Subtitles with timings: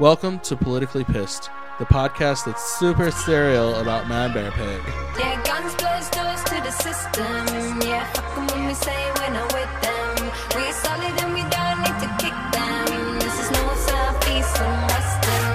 [0.00, 4.80] Welcome to Politically Pissed, the podcast that's super serial about Mad Bear Pig.
[5.18, 7.80] Yeah, guns close doors to the system.
[7.82, 10.30] Yeah, fuck 'em when we say we're not with them.
[10.54, 13.18] We're solid and we don't need to kick them.
[13.18, 15.54] This is no south, east, and western.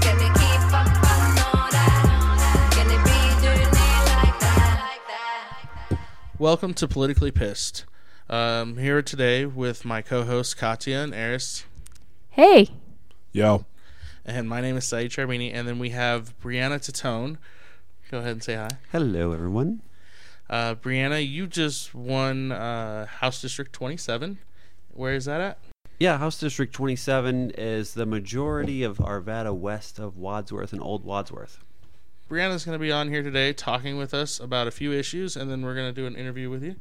[0.00, 2.70] Can they keep up on all that?
[2.72, 3.72] Can they be doing it
[4.22, 5.98] like that?
[6.38, 7.86] Welcome to Politically Pissed.
[8.28, 11.64] Um, here today with my co-hosts Katya and Eris,
[12.30, 12.68] Hey,
[13.32, 13.66] Yo.
[14.24, 17.36] and my name is Saeed Charmini, and then we have Brianna Titone.
[18.10, 18.70] Go ahead and say hi.
[18.92, 19.82] Hello, everyone.
[20.48, 24.38] Uh, Brianna, you just won uh, House District 27.
[24.92, 25.58] Where is that at?
[26.00, 31.58] Yeah, House District 27 is the majority of Arvada west of Wadsworth and Old Wadsworth.
[32.28, 35.50] Brianna's going to be on here today talking with us about a few issues, and
[35.50, 36.76] then we're going to do an interview with you.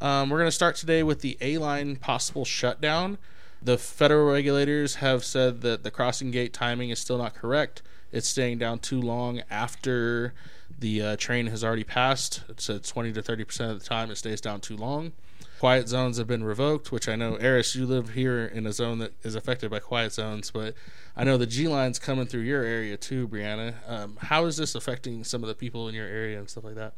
[0.00, 3.18] Um, we're going to start today with the A line possible shutdown.
[3.60, 7.82] The federal regulators have said that the crossing gate timing is still not correct.
[8.12, 10.34] It's staying down too long after
[10.78, 12.44] the uh, train has already passed.
[12.48, 15.12] It's said 20 to 30 percent of the time it stays down too long.
[15.58, 19.00] Quiet zones have been revoked, which I know, Eris, you live here in a zone
[19.00, 20.74] that is affected by quiet zones, but
[21.16, 23.74] I know the G line's coming through your area too, Brianna.
[23.88, 26.76] Um, how is this affecting some of the people in your area and stuff like
[26.76, 26.94] that?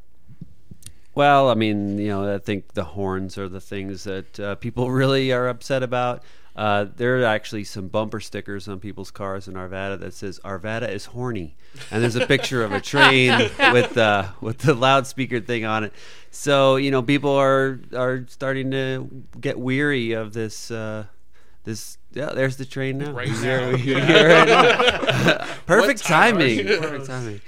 [1.14, 4.90] Well, I mean, you know, I think the horns are the things that uh, people
[5.02, 6.22] really are upset about.
[6.56, 10.90] Uh, there are actually some bumper stickers on people's cars in Arvada that says "Arvada
[10.90, 11.56] is horny,"
[11.90, 13.38] and there's a picture of a train
[13.72, 15.92] with uh, with the loudspeaker thing on it.
[16.32, 19.08] So you know, people are are starting to
[19.40, 20.70] get weary of this.
[20.70, 21.06] Uh,
[21.64, 23.12] this yeah, there's the train now.
[23.12, 23.76] Right now.
[23.76, 25.46] here right now.
[25.66, 26.66] Perfect What time are timing.
[26.66, 27.40] Perfect timing.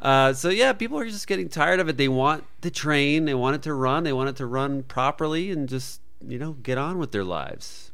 [0.00, 1.96] Uh, so yeah, people are just getting tired of it.
[1.96, 3.24] They want the train.
[3.24, 4.04] They want it to run.
[4.04, 7.90] They want it to run properly and just you know get on with their lives.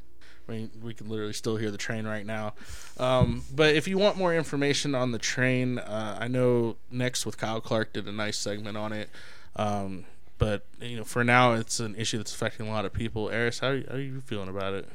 [0.48, 2.52] I mean, we can literally still hear the train right now.
[2.98, 7.38] Um, but if you want more information on the train, uh, I know Next with
[7.38, 9.08] Kyle Clark did a nice segment on it.
[9.56, 10.04] Um,
[10.36, 13.30] but you know, for now, it's an issue that's affecting a lot of people.
[13.30, 14.88] Eris, how, how are you feeling about it?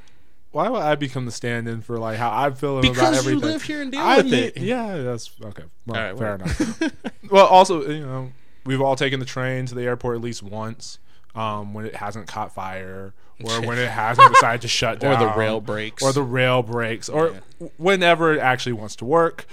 [0.51, 3.49] Why would I become the stand-in for like how I'm feeling about Because you everything?
[3.51, 4.57] live here and deal I- with it.
[4.57, 5.63] Yeah, that's okay.
[5.85, 6.91] Well, All right, fair enough.
[7.31, 8.31] well, also, you know,
[8.65, 10.97] we've all taken the train to the airport at least once.
[11.35, 15.27] Um, when it hasn't caught fire, or when it hasn't decided to shut down Or
[15.29, 16.01] the rail breaks.
[16.01, 17.67] or the rail breaks, or Yeah.
[17.77, 19.45] whenever it actually wants to work.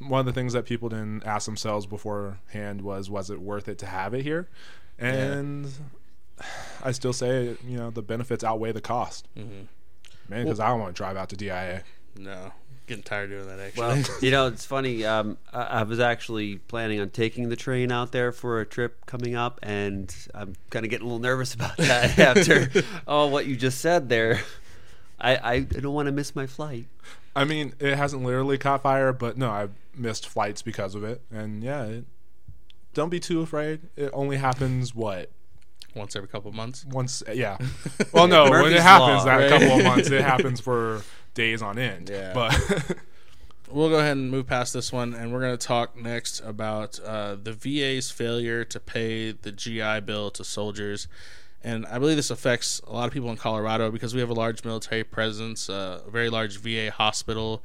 [0.00, 3.78] One of the things that people didn't ask themselves beforehand was, was it worth it
[3.78, 4.48] to have it here?
[4.98, 5.70] And
[6.84, 9.28] I still say, you know, the benefits outweigh the cost.
[9.38, 9.68] Mhm.
[10.30, 11.82] Man, because I don't want to drive out to DIA.
[12.16, 12.52] No,
[12.86, 13.58] getting tired doing that.
[13.58, 15.04] Actually, Well, you know, it's funny.
[15.04, 19.04] Um, I, I was actually planning on taking the train out there for a trip
[19.06, 22.70] coming up, and I'm kind of getting a little nervous about that after
[23.06, 24.40] oh what you just said there.
[25.20, 26.86] I, I don't want to miss my flight.
[27.36, 31.20] I mean, it hasn't literally caught fire, but no, I've missed flights because of it.
[31.30, 32.04] And yeah, it,
[32.94, 33.80] don't be too afraid.
[33.96, 35.30] It only happens what
[35.94, 36.84] once every couple of months.
[36.84, 37.22] once.
[37.32, 37.58] Yeah.
[38.12, 39.50] Well, no, when it happens, Law, that right?
[39.50, 41.02] couple of months, it happens for
[41.34, 42.08] days on end.
[42.10, 42.32] Yeah.
[42.34, 42.96] But
[43.70, 46.98] we'll go ahead and move past this one, and we're going to talk next about
[47.00, 51.06] uh, the VA's failure to pay the GI Bill to soldiers.
[51.62, 54.34] And I believe this affects a lot of people in Colorado because we have a
[54.34, 57.62] large military presence, uh, a very large VA hospital.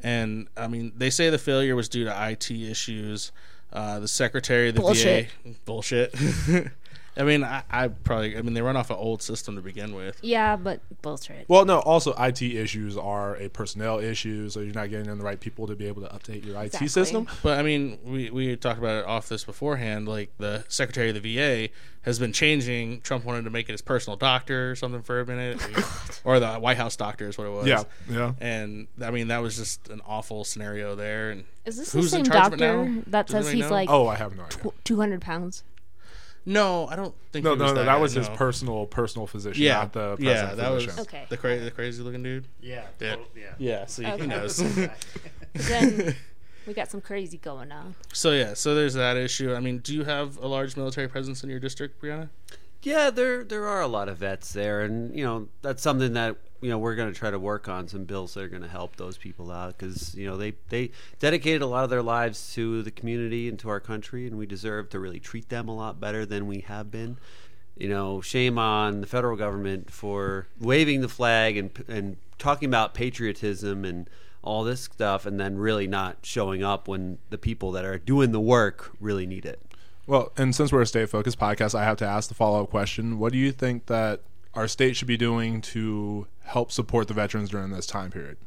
[0.00, 3.32] And I mean, they say the failure was due to IT issues.
[3.72, 5.28] Uh, the secretary of the Bullshit.
[5.44, 6.14] VA, bullshit.
[7.18, 9.94] I mean, I, I probably, I mean, they run off an old system to begin
[9.94, 10.18] with.
[10.22, 11.48] yeah, but bullshit.
[11.48, 11.78] well, no.
[11.80, 15.66] Also, IT issues are a personnel issue, so you're not getting in the right people
[15.66, 16.88] to be able to update your IT Exactly.
[16.88, 17.26] system.
[17.42, 20.06] But I mean, we we talked about it off this beforehand.
[20.08, 21.72] Like the secretary of the VA
[22.02, 23.00] has been changing.
[23.00, 25.58] Trump wanted to make it his personal doctor or something for a minute,
[26.24, 27.66] or the White House doctor is what it was.
[27.66, 28.32] Yeah, yeah.
[28.40, 31.30] And I mean, that was just an awful scenario there.
[31.30, 33.02] And Is this who's the in same charge doctor now?
[33.06, 33.70] that Does says he's know?
[33.70, 34.70] like Oh, I have no idea.
[34.84, 35.64] two hundred pounds?
[36.46, 37.44] No, I don't think.
[37.44, 37.78] No, he no, was no.
[37.80, 40.98] that, That guy, was his personal personal physician, Yeah, not the yeah, president that was.
[41.00, 41.26] Okay.
[41.28, 42.46] the crazy, the crazy looking dude.
[42.60, 42.84] Yeah.
[43.00, 43.10] Yeah.
[43.10, 43.42] total- yeah.
[43.58, 44.26] Yeah, see, he Okay.
[44.26, 44.56] knows.
[45.54, 46.14] then
[46.66, 47.94] we got some crazy going on.
[48.12, 49.54] so yeah, so there's that issue.
[49.54, 52.28] I mean, do you have a large military presence in your district, Brianna?
[52.82, 56.36] Yeah, there there are a lot of vets there, and you know that's something that
[56.66, 58.68] you know we're going to try to work on some bills that are going to
[58.68, 60.90] help those people out because you know they they
[61.20, 64.46] dedicated a lot of their lives to the community and to our country, and we
[64.46, 67.18] deserve to really treat them a lot better than we have been.
[67.76, 72.94] You know, shame on the federal government for waving the flag and and talking about
[72.94, 74.10] patriotism and
[74.42, 78.32] all this stuff, and then really not showing up when the people that are doing
[78.32, 79.62] the work really need it.
[80.08, 82.70] Well, and since we're a state focused podcast, I have to ask the follow up
[82.70, 84.22] question: What do you think that
[84.56, 88.38] our state should be doing to help support the veterans during this time period?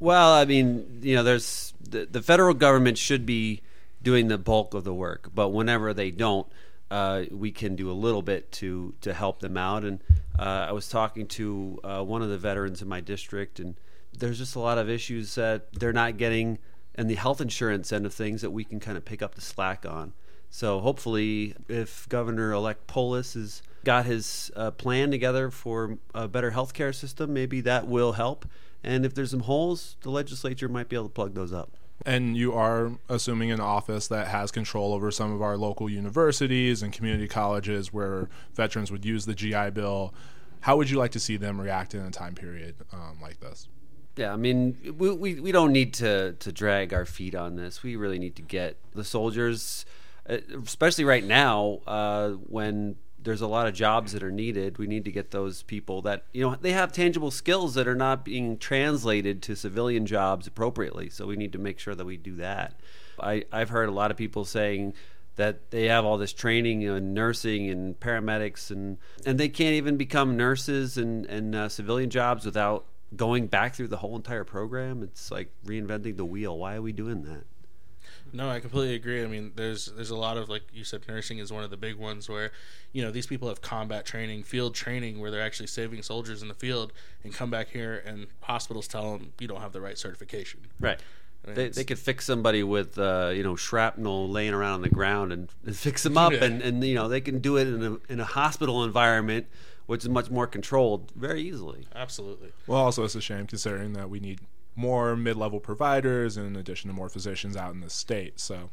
[0.00, 3.62] Well, I mean, you know, there's the, the federal government should be
[4.02, 6.46] doing the bulk of the work, but whenever they don't,
[6.90, 9.84] uh, we can do a little bit to to help them out.
[9.84, 10.00] And
[10.38, 13.76] uh, I was talking to uh, one of the veterans in my district, and
[14.12, 16.58] there's just a lot of issues that they're not getting,
[16.94, 19.40] and the health insurance end of things that we can kind of pick up the
[19.40, 20.12] slack on.
[20.50, 26.94] So hopefully, if Governor-elect Polis has got his uh, plan together for a better healthcare
[26.94, 28.46] system, maybe that will help.
[28.82, 31.76] And if there's some holes, the legislature might be able to plug those up.
[32.04, 36.82] And you are assuming an office that has control over some of our local universities
[36.82, 40.12] and community colleges where veterans would use the GI Bill.
[40.60, 43.68] How would you like to see them react in a time period um, like this?
[44.16, 47.82] Yeah, I mean, we, we, we don't need to, to drag our feet on this.
[47.82, 49.86] We really need to get the soldiers,
[50.28, 54.78] uh, especially right now uh, when there's a lot of jobs that are needed.
[54.78, 57.94] We need to get those people that, you know, they have tangible skills that are
[57.94, 61.10] not being translated to civilian jobs appropriately.
[61.10, 62.78] So we need to make sure that we do that.
[63.18, 64.94] I, I've heard a lot of people saying,
[65.36, 69.96] that they have all this training in nursing and paramedics and and they can't even
[69.96, 72.86] become nurses and and uh, civilian jobs without
[73.16, 76.92] going back through the whole entire program it's like reinventing the wheel why are we
[76.92, 77.44] doing that
[78.34, 79.22] No, I completely agree.
[79.22, 81.76] I mean, there's there's a lot of like you said, nursing is one of the
[81.76, 82.50] big ones where,
[82.92, 86.48] you know, these people have combat training, field training, where they're actually saving soldiers in
[86.48, 86.92] the field,
[87.22, 90.60] and come back here and hospitals tell them you don't have the right certification.
[90.80, 91.00] right
[91.44, 94.82] I mean, they, they could fix somebody with uh, you know shrapnel laying around on
[94.82, 96.44] the ground and, and fix them up Yeah.
[96.44, 99.46] and, and you know they can do it in a in a hospital environment
[99.86, 102.50] which is much more controlled very easily Absolutely.
[102.66, 104.40] Well, also, it's a shame considering that we need
[104.76, 108.40] more mid level providers in addition to more physicians out in the state.
[108.40, 108.70] So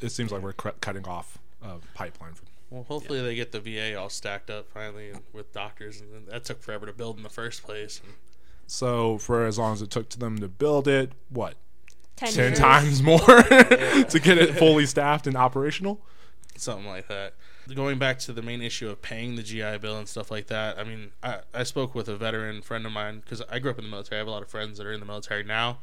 [0.00, 2.34] it seems like we're cu- cutting off a pipeline.
[2.34, 6.44] For, Well, hopefully they get the VA all stacked up finally with doctors, and that
[6.44, 8.00] took forever to build in the first place.
[8.66, 11.54] So, for as long as it took to them to build it, what?
[12.16, 16.00] Ten, times more to get it fully staffed and operational?
[16.56, 17.34] something like that.
[17.74, 20.78] Going back to the main issue of paying the GI Bill and stuff like that,
[20.78, 23.78] I mean, I, I spoke with a veteran friend of mine because I grew up
[23.78, 24.16] in the military.
[24.16, 25.78] I have a lot of friends that are in the military now.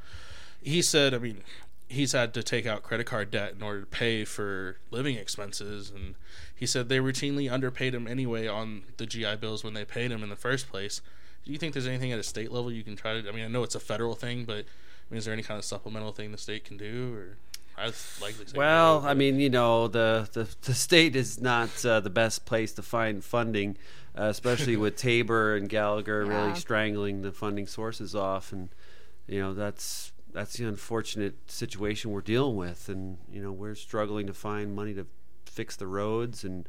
[0.62, 1.44] He said, I mean,
[1.88, 5.92] he's had to take out credit card debt in order to pay for living expenses,
[5.92, 6.16] and
[6.54, 10.24] he said they routinely underpaid him anyway on the GI Bills when they paid him
[10.24, 11.02] in the first place.
[11.46, 13.30] Do you think there's anything at a state level you can try to?
[13.30, 15.60] I mean, I know it's a federal thing, but I mean, is there any kind
[15.60, 17.38] of supplemental thing the state can do, or
[17.78, 21.86] I'd likely say Well, no, I mean, you know, the the, the state is not
[21.86, 23.78] uh, the best place to find funding,
[24.18, 28.70] uh, especially with Tabor and Gallagher really strangling the funding sources off, and
[29.28, 34.28] you know that's that's the unfortunate situation we're dealing with, and you know we're struggling
[34.28, 35.06] to find money to
[35.46, 36.68] fix the roads and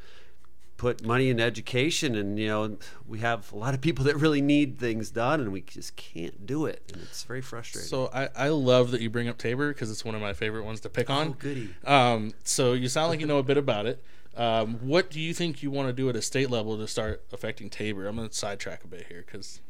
[0.76, 2.76] put money in education and you know
[3.06, 6.44] we have a lot of people that really need things done and we just can't
[6.46, 9.68] do it and it's very frustrating So I, I love that you bring up Tabor
[9.72, 11.28] because it's one of my favorite ones to pick on.
[11.28, 14.02] oh goody Um, so you sound like you know a bit about it.
[14.36, 17.22] Um, what do you think you want to do at a state level to start
[17.32, 18.06] affecting Tabor?
[18.06, 19.62] I'm going to sidetrack a bit here because,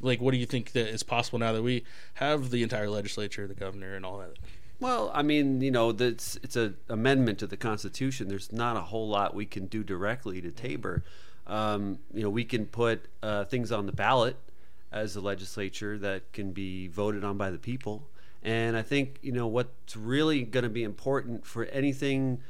[0.00, 1.84] like, what do you think that is possible now that we
[2.14, 4.30] have the entire legislature, the governor, and all that?
[4.80, 8.28] Well, I mean, you know, that's it's an amendment to the Constitution.
[8.28, 11.02] There's not a whole lot we can do directly to Tabor.
[11.46, 14.36] Um, you know, we can put uh, things on the ballot
[14.92, 18.08] as a legislature that can be voted on by the people.
[18.42, 22.40] And I think you know what's really going to be important for anything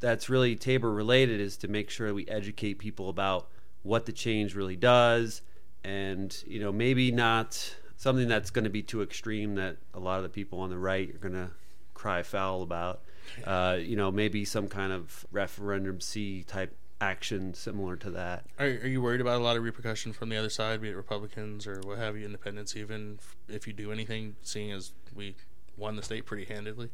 [0.00, 3.48] that's really Tabor related is to make sure we educate people about
[3.82, 5.40] what the change really does,
[5.82, 10.16] and you know maybe not something that's going to be too extreme that a lot
[10.16, 11.50] of the people on the right are going to
[11.92, 13.02] cry foul about.
[13.44, 18.46] Uh, you know, maybe some kind of referendum C type action similar to that.
[18.58, 20.96] Are, are you worried about a lot of repercussion from the other side, be it
[20.96, 25.34] Republicans or what have you, independents, even if you do anything, seeing as we
[25.76, 26.90] won the state pretty handedly?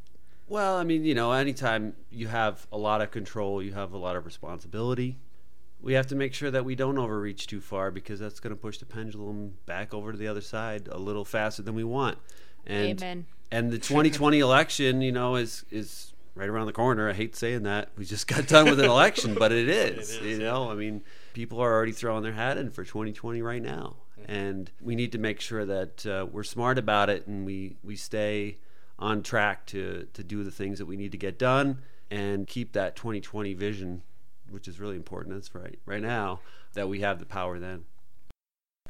[0.48, 3.98] Well, I mean, you know, anytime you have a lot of control, you have a
[3.98, 5.18] lot of responsibility.
[5.84, 8.60] We have to make sure that we don't overreach too far because that's going to
[8.60, 12.18] push the pendulum back over to the other side a little faster than we want.
[12.66, 13.26] And Amen.
[13.50, 17.08] and the 2020 election, you know, is is right around the corner.
[17.08, 17.90] I hate saying that.
[17.96, 21.02] We just got done with an election, but it is, is, you know, I mean,
[21.32, 23.96] people are already throwing their hat in for 2020 right now.
[24.26, 27.94] And we need to make sure that uh, we're smart about it and we, we
[27.94, 28.56] stay
[28.98, 31.78] on track to, to do the things that we need to get done
[32.10, 34.02] and keep that 2020 vision,
[34.50, 35.34] which is really important.
[35.34, 35.78] That's right.
[35.86, 36.40] Right now,
[36.74, 37.84] that we have the power then.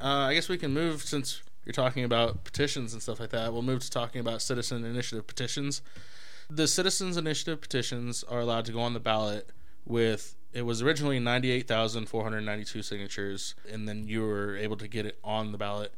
[0.00, 3.52] Uh, I guess we can move since you're talking about petitions and stuff like that.
[3.52, 5.82] We'll move to talking about citizen initiative petitions.
[6.50, 9.50] The citizens initiative petitions are allowed to go on the ballot
[9.86, 15.50] with it was originally 98,492 signatures, and then you were able to get it on
[15.50, 15.92] the ballot.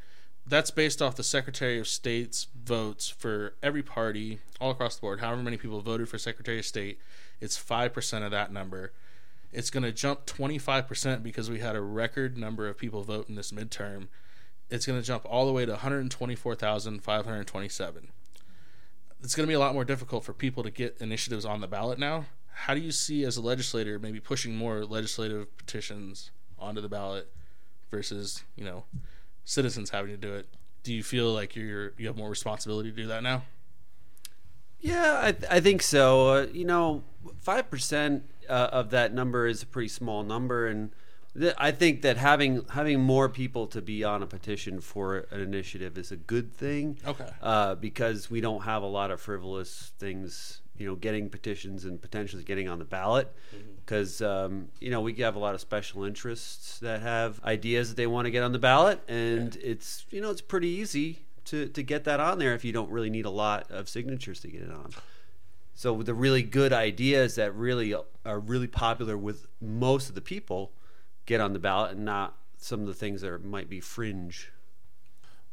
[0.47, 5.21] That's based off the Secretary of State's votes for every party all across the board.
[5.21, 6.99] However many people voted for Secretary of State,
[7.39, 8.93] it's 5% of that number.
[9.53, 13.35] It's going to jump 25% because we had a record number of people vote in
[13.35, 14.09] this midterm.
[14.71, 18.09] It's going to jump all the way to 124,527
[19.23, 21.67] it's going to be a lot more difficult for people to get initiatives on the
[21.67, 22.27] ballot now.
[22.53, 27.31] How do you see as a legislator maybe pushing more legislative petitions onto the ballot
[27.91, 28.85] versus you know
[29.45, 30.47] citizens having to do it?
[30.85, 33.43] Do you feel like you're you have more responsibility to do that now?
[34.79, 36.29] Yeah, I, I think so.
[36.29, 37.03] Uh, you know,
[37.41, 40.91] five percent uh, of that number is a pretty small number, and
[41.39, 45.41] th- I think that having having more people to be on a petition for an
[45.41, 46.99] initiative is a good thing.
[47.07, 47.29] Okay.
[47.43, 52.01] Uh, because we don't have a lot of frivolous things, you know, getting petitions and
[52.01, 53.33] potentially getting on the ballot.
[53.85, 57.97] Because um, you know we have a lot of special interests that have ideas that
[57.97, 61.69] they want to get on the ballot, and it's you know it's pretty easy to
[61.69, 64.49] to get that on there if you don't really need a lot of signatures to
[64.49, 64.91] get it on.
[65.77, 70.73] So the really good ideas that really are really popular with most of the people
[71.27, 74.51] get on the ballot, and not some of the things that are, might be fringe.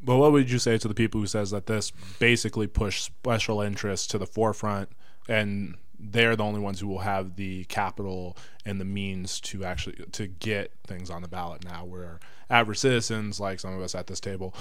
[0.01, 3.59] But what would you say to the people who says that this basically pushed special
[3.59, 4.89] interests to the forefront
[5.27, 9.95] and they're the only ones who will have the capital and the means to actually
[10.11, 14.07] to get things on the ballot now where average citizens like some of us at
[14.07, 14.53] this table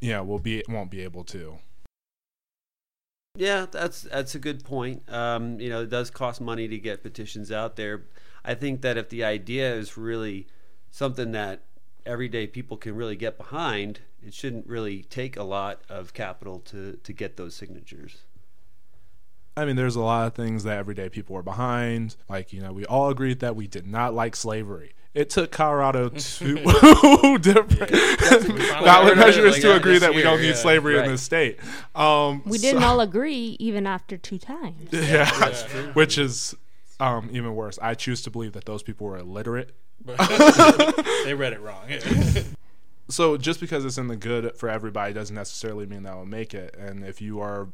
[0.00, 1.58] yeah will be won't be able to
[3.36, 5.02] Yeah, that's that's a good point.
[5.08, 8.04] Um, you know, it does cost money to get petitions out there.
[8.44, 10.46] I think that if the idea is really
[10.90, 11.62] something that
[12.04, 16.98] everyday people can really get behind, it shouldn't really take a lot of capital to
[17.02, 18.24] to get those signatures.
[19.56, 22.14] I mean, there's a lot of things that everyday people were behind.
[22.28, 24.92] Like, you know, we all agreed that we did not like slavery.
[25.14, 26.56] It took Colorado two
[27.38, 31.06] different ballot measures like to agree this that we don't need slavery Right.
[31.06, 31.58] in this state.
[31.94, 34.88] Um, We didn't all agree, even after two times.
[34.92, 35.28] yeah,
[35.94, 36.54] which is
[37.00, 37.78] um, even worse.
[37.80, 39.74] I choose to believe that those people were illiterate.
[40.04, 41.82] they read it wrong.
[43.08, 46.52] So just because it's in the good for everybody doesn't necessarily mean that will make
[46.54, 46.76] it.
[46.78, 47.68] And if you are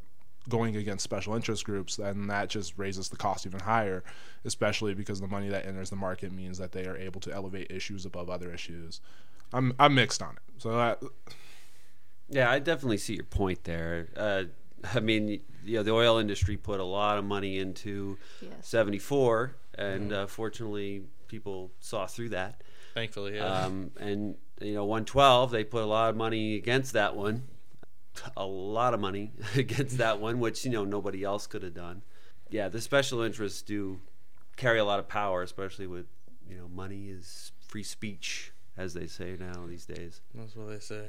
[0.49, 4.05] going against special interest groups, then that just raises the cost even higher,
[4.45, 7.71] especially because the money that enters the market means that they are able to elevate
[7.71, 9.01] issues above other issues.
[9.53, 10.43] I'm I'm mixed on it.
[10.59, 11.03] So that,
[12.29, 14.09] Yeah, I definitely see your point there.
[14.17, 14.45] Uh,
[14.95, 18.51] I mean, you know, the oil industry put a lot of money into Yes.
[18.63, 22.63] 74, and uh, fortunately, people saw through that.
[22.95, 23.45] Thankfully, yeah.
[23.65, 27.45] Um, and you know, 112, they put a lot of money against that one,
[28.37, 32.03] a lot of money against that one, which you know nobody else could have done.
[32.51, 34.01] Yeah, the special interests do
[34.57, 36.07] carry a lot of power, especially with
[36.49, 40.21] you know money is free speech, as they say now these days.
[40.35, 41.07] That's what they say.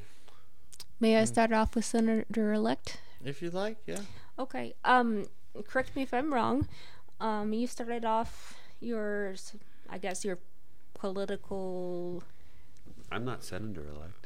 [1.00, 3.00] May I start off with Senator elect?
[3.24, 4.00] If you like, yeah.
[4.40, 4.76] Okay.
[4.86, 5.26] Um,
[5.68, 6.68] correct me if I'm wrong.
[7.20, 9.36] Um, you started off your,
[9.90, 10.40] I guess your
[10.94, 12.24] political.
[13.12, 14.25] I'm not senator elect.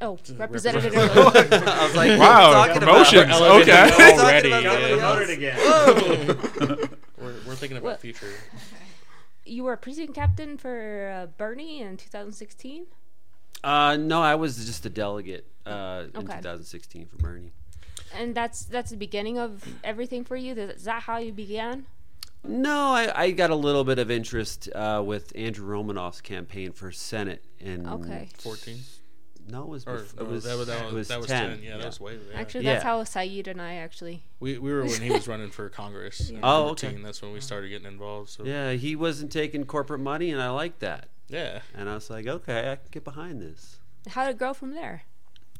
[0.00, 0.94] Oh, representative.
[0.96, 3.36] I was like, wow, what are you talking emotions.
[3.36, 3.62] about?
[3.62, 3.72] Okay.
[4.18, 4.50] already.
[4.50, 5.56] Talking about yeah.
[5.56, 6.88] something else?
[7.18, 8.00] We're, we're thinking about What?
[8.00, 8.26] future.
[9.44, 12.86] you were a precinct captain for uh, Bernie in 2016.
[13.62, 16.36] Uh, no, I was just a delegate uh, in Okay.
[16.38, 17.52] 2016 for Bernie.
[18.18, 20.54] And that's that's the beginning of everything for you.
[20.54, 21.86] Is that how you began?
[22.44, 26.90] No, I, I got a little bit of interest uh, with Andrew Romanoff's campaign for
[26.90, 28.28] Senate in Okay.
[28.38, 28.78] 14?
[29.48, 31.18] No, it was Or, bef- oh, it was, that, was, that, it was, was that
[31.18, 31.50] was 10.
[31.58, 31.62] 10.
[31.62, 32.14] Yeah, that was way.
[32.30, 32.38] Yeah.
[32.40, 32.90] Actually, that's Yeah.
[32.90, 34.22] how Saeed and I actually.
[34.40, 36.30] we, we were when he was running for Congress.
[36.30, 36.90] in Oh, 14.
[36.90, 37.02] okay.
[37.02, 38.30] That's when we started getting involved.
[38.30, 41.08] So Yeah, he wasn't taking corporate money, and I liked that.
[41.28, 41.60] yeah.
[41.74, 43.78] And I was like, okay, I can get behind this.
[44.08, 45.02] How did it grow from there?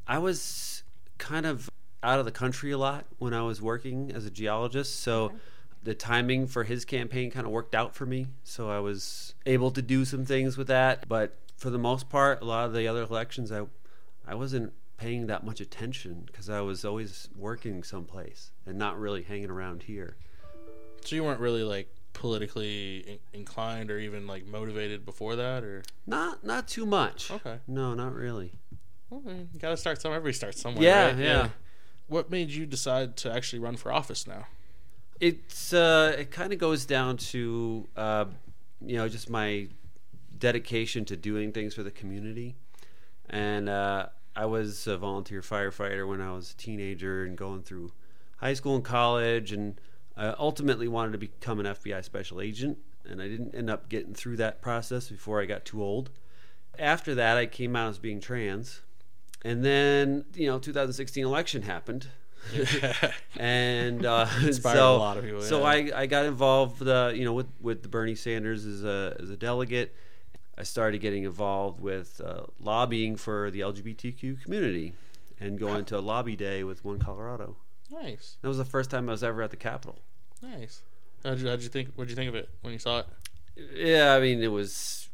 [0.07, 0.83] I was
[1.17, 1.69] kind of
[2.01, 5.31] out of the country a lot when I was working as a geologist, so
[5.83, 8.27] the timing for his campaign kind of worked out for me.
[8.43, 12.41] So I was able to do some things with that, but for the most part,
[12.41, 13.65] a lot of the other elections, I
[14.27, 19.23] I wasn't paying that much attention because I was always working someplace and not really
[19.23, 20.15] hanging around here.
[21.03, 25.83] So you weren't really like politically in- inclined or even like motivated before that, or
[26.07, 27.31] Not not too much.
[27.31, 27.59] Okay.
[27.67, 28.53] No, not really.
[29.09, 30.17] well, you got to start somewhere.
[30.17, 30.83] Everybody starts somewhere.
[30.83, 31.17] Yeah, right?
[31.17, 31.49] yeah.
[32.07, 34.45] What made you decide to actually run for office now?
[35.19, 38.25] It's uh, it kind of goes down to uh,
[38.85, 39.67] you know just my
[40.43, 42.57] dedication to doing things for the community,
[43.29, 47.93] and uh, I was a volunteer firefighter when I was a teenager and going through
[48.37, 49.79] high school and college, and
[50.17, 52.77] I ultimately wanted to become an FBI special agent.
[53.09, 56.09] and I didn't end up getting through that process before I got too old.
[56.77, 58.81] After that, I came out as being trans,
[59.43, 62.07] and then you know, 2016 election happened,
[63.37, 65.63] and uh, Inspired so a lot of people, so.
[65.63, 69.37] I, I got involved, uh, you know, with with Bernie Sanders as a as a
[69.37, 69.95] delegate.
[70.57, 74.93] I started getting involved with uh, lobbying for the LGBTQ community,
[75.39, 77.57] and going to a lobby day with One Colorado.
[77.91, 79.99] Nice, That was the first time I was ever at the Capitol.
[80.41, 80.81] nice.
[81.23, 81.93] How'd you, how'd you think?
[81.95, 83.05] What'd you think of it when you saw it?
[83.75, 85.07] Yeah, I mean, it was,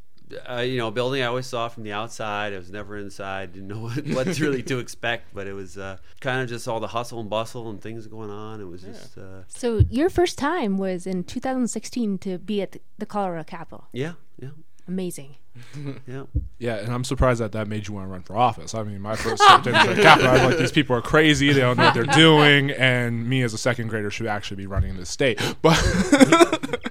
[0.50, 2.52] uh, you know, a building I always saw from the outside.
[2.54, 5.98] I was never inside, didn't know what, what really to expect, but it was uh,
[6.20, 8.60] kind of just all the hustle and bustle and things going on.
[8.60, 13.06] It was just, uh, So your first time was in 2016 to be at the
[13.06, 13.88] Colorado Capitol.
[13.94, 14.50] yeah, yeah,
[14.90, 15.36] Amazing.
[16.08, 16.24] yeah.
[16.58, 18.74] Yeah, and I'm surprised that that made you want to run for office.
[18.74, 21.54] I mean, my first step into the Capitol, I was like, these people are crazy.
[21.54, 24.66] They don't know what they're doing, and me as a second grader should actually be
[24.66, 25.40] running this state.
[25.62, 25.78] But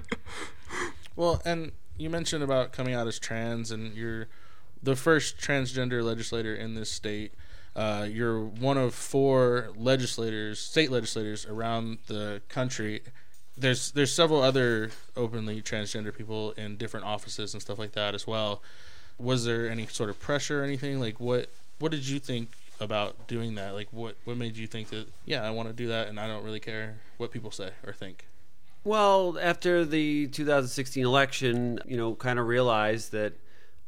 [1.17, 4.27] Well, and you mentioned about coming out as trans, and you're
[4.81, 7.33] the first transgender legislator in this state.
[7.75, 13.01] Uh, you're one of four legislators, state legislators around the country.
[13.59, 18.25] There's there's several other openly transgender people in different offices and stuff like that as
[18.25, 18.61] well.
[19.17, 20.99] Was there any sort of pressure or anything?
[20.99, 21.49] Like what
[21.79, 22.49] what did you think
[22.79, 23.73] about doing that?
[23.73, 26.27] Like what what made you think that yeah I want to do that and I
[26.27, 28.25] don't really care what people say or think?
[28.85, 33.33] Well, after the 2016 election, you know, kind of realized that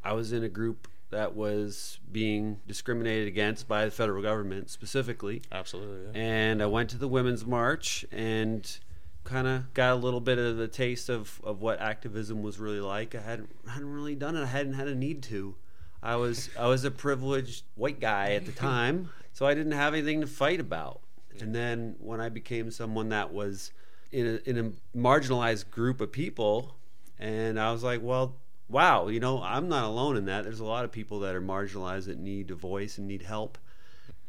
[0.03, 5.41] I was in a group that was being discriminated against by the federal government specifically.
[5.51, 6.05] Absolutely.
[6.13, 6.21] Yeah.
[6.21, 8.79] and I went to the Women's March and
[9.23, 12.79] kind of got a little bit of the taste of, of what activism was really
[12.79, 13.15] like.
[13.15, 14.43] I hadn't hadn't really done it.
[14.43, 15.55] I hadn't had a need to.
[16.01, 19.93] I was I was a privileged white guy at the time, so I didn't have
[19.93, 21.01] anything to fight about.
[21.39, 23.71] And then when I became someone that was
[24.11, 26.75] in a, in a marginalized group of people,
[27.17, 28.35] and I was like, well,
[28.67, 30.43] wow, you know, I'm not alone in that.
[30.43, 33.57] There's a lot of people that are marginalized that need a voice and need help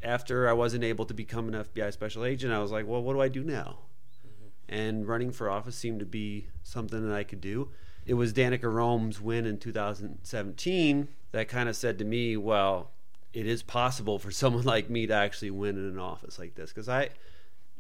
[0.02, 3.14] after I wasn't able to become an FBI special agent, I was like, well, what
[3.14, 3.78] do I do now?
[4.72, 7.68] And running for office seemed to be something that I could do.
[8.06, 12.90] It was Danica Roem's win in 2017 that kind of said to me, well,
[13.34, 16.70] it is possible for someone like me to actually win in an office like this
[16.70, 17.10] because I,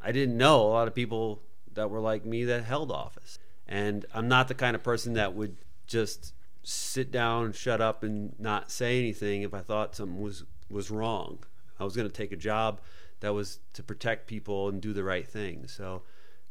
[0.02, 1.40] I didn't know a lot of people
[1.72, 5.32] that were like me that held office, and I'm not the kind of person that
[5.32, 10.44] would just sit down, shut up, and not say anything if I thought something was
[10.68, 11.38] was wrong.
[11.80, 12.82] I was going to take a job
[13.20, 15.66] that was to protect people and do the right thing.
[15.68, 16.02] So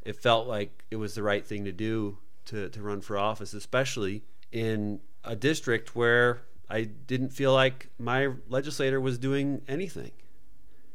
[0.04, 3.54] it felt like it was the right thing to do to, to run for office,
[3.54, 10.12] especially in a district where I didn't feel like my legislator was doing anything.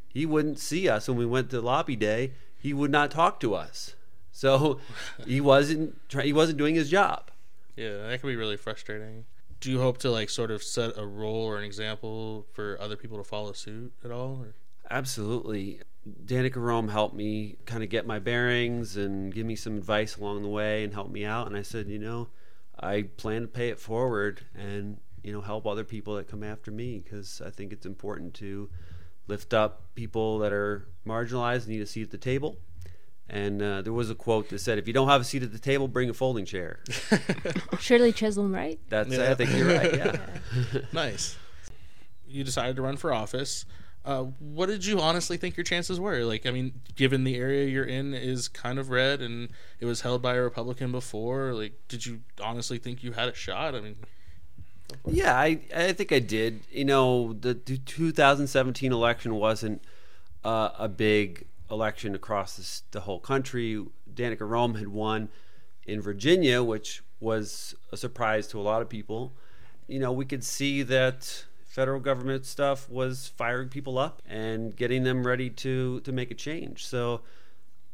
[0.08, 2.32] He wouldn't see us when we went to lobby day.
[2.58, 3.94] He would not talk to us.
[4.32, 4.80] So
[5.26, 7.30] he wasn't he wasn't doing his job.
[7.76, 9.24] Yeah, that can be really frustrating.
[9.60, 12.96] Do you hope to like sort of set a role or an example for other
[12.96, 14.40] people to follow suit at all?
[14.42, 14.54] Or?
[14.90, 15.80] Absolutely.
[16.24, 20.42] Danica Roem helped me kind of get my bearings and give me some advice along
[20.42, 21.46] the way and help me out.
[21.46, 22.28] And I said, you know,
[22.78, 26.70] I plan to pay it forward and, you know, help other people that come after
[26.70, 28.68] me because I think it's important to
[29.26, 32.56] lift up people that are marginalized and need a seat at the table.
[33.28, 35.50] And uh, there was a quote that said, if you don't have a seat at
[35.50, 36.78] the table, bring a folding chair.
[37.80, 38.78] Shirley Chisholm, right?
[38.88, 39.32] That's, Yeah.
[39.32, 39.96] I think you're right.
[39.96, 40.16] Yeah.
[40.92, 41.36] Nice.
[42.28, 43.64] You decided to run for office.
[44.06, 46.20] Uh, what did you honestly think your chances were?
[46.20, 49.48] Like, I mean, given the area you're in is kind of red and
[49.80, 53.34] it was held by a Republican before, like, did you honestly think you had a
[53.34, 53.74] shot?
[53.74, 53.96] I mean,
[55.06, 56.60] Yeah, I, I think I did.
[56.70, 59.82] You know, the, the 2017 election wasn't
[60.44, 63.84] uh, a big election across this, the whole country.
[64.14, 65.30] Danica Roem had won
[65.84, 69.32] in Virginia, which was a surprise to a lot of people.
[69.88, 71.45] You know, we could see that
[71.76, 76.34] federal government stuff was firing people up and getting them ready to to make a
[76.34, 76.86] change.
[76.86, 77.20] So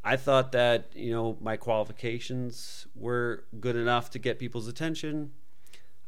[0.04, 5.32] I thought that you know my qualifications were good enough to get people's attention.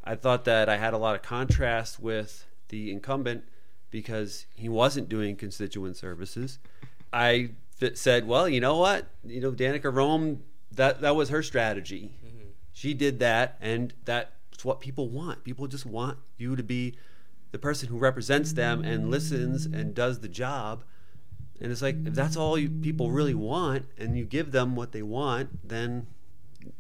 [0.05, 3.43] I thought that I had a lot of contrast with the incumbent
[3.91, 6.61] because he wasn't doing constituent services.
[7.13, 7.51] I
[7.95, 9.09] said, well, you know what?
[9.25, 12.13] You know, Danica Roem, that, that was her strategy.
[12.25, 12.49] Mm-hmm.
[12.73, 15.43] She did that, and that's what people want.
[15.43, 16.97] People just want you to be
[17.55, 20.83] the person who represents them and listens and does the job.
[21.61, 24.90] And it's like, if that's all you, people really want, and you give them what
[24.90, 26.09] they want, then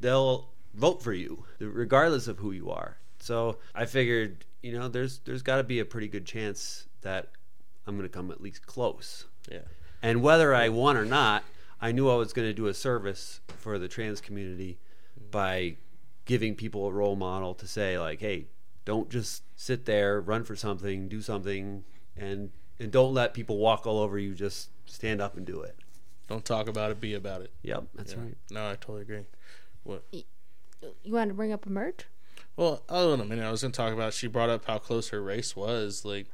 [0.00, 2.98] they'll vote for you, regardless of who you are.
[3.20, 7.28] So I figured, you know, there's there's got to be a pretty good chance that
[7.86, 9.26] I'm going to come at least close.
[9.48, 9.60] yeah.
[10.02, 11.44] And whether I won or not,
[11.80, 14.80] I knew I was going to do a service for the trans community
[15.30, 15.76] by
[16.24, 18.46] giving people a role model to say like, hey,
[18.84, 21.84] don't just sit there, run for something, do something,
[22.16, 24.34] and and don't let people walk all over you.
[24.34, 25.76] Just stand up and do it.
[26.28, 27.50] Don't talk about it, be about it.
[27.62, 28.20] Yep, that's Yeah.
[28.20, 28.36] right.
[28.50, 29.24] No, I totally agree.
[29.84, 30.04] What?
[30.10, 32.06] You want to bring up Emerge?
[32.56, 34.12] Well, oh, than a minute, I was going to talk about.
[34.14, 36.04] She brought up how close her race was.
[36.04, 36.26] Like,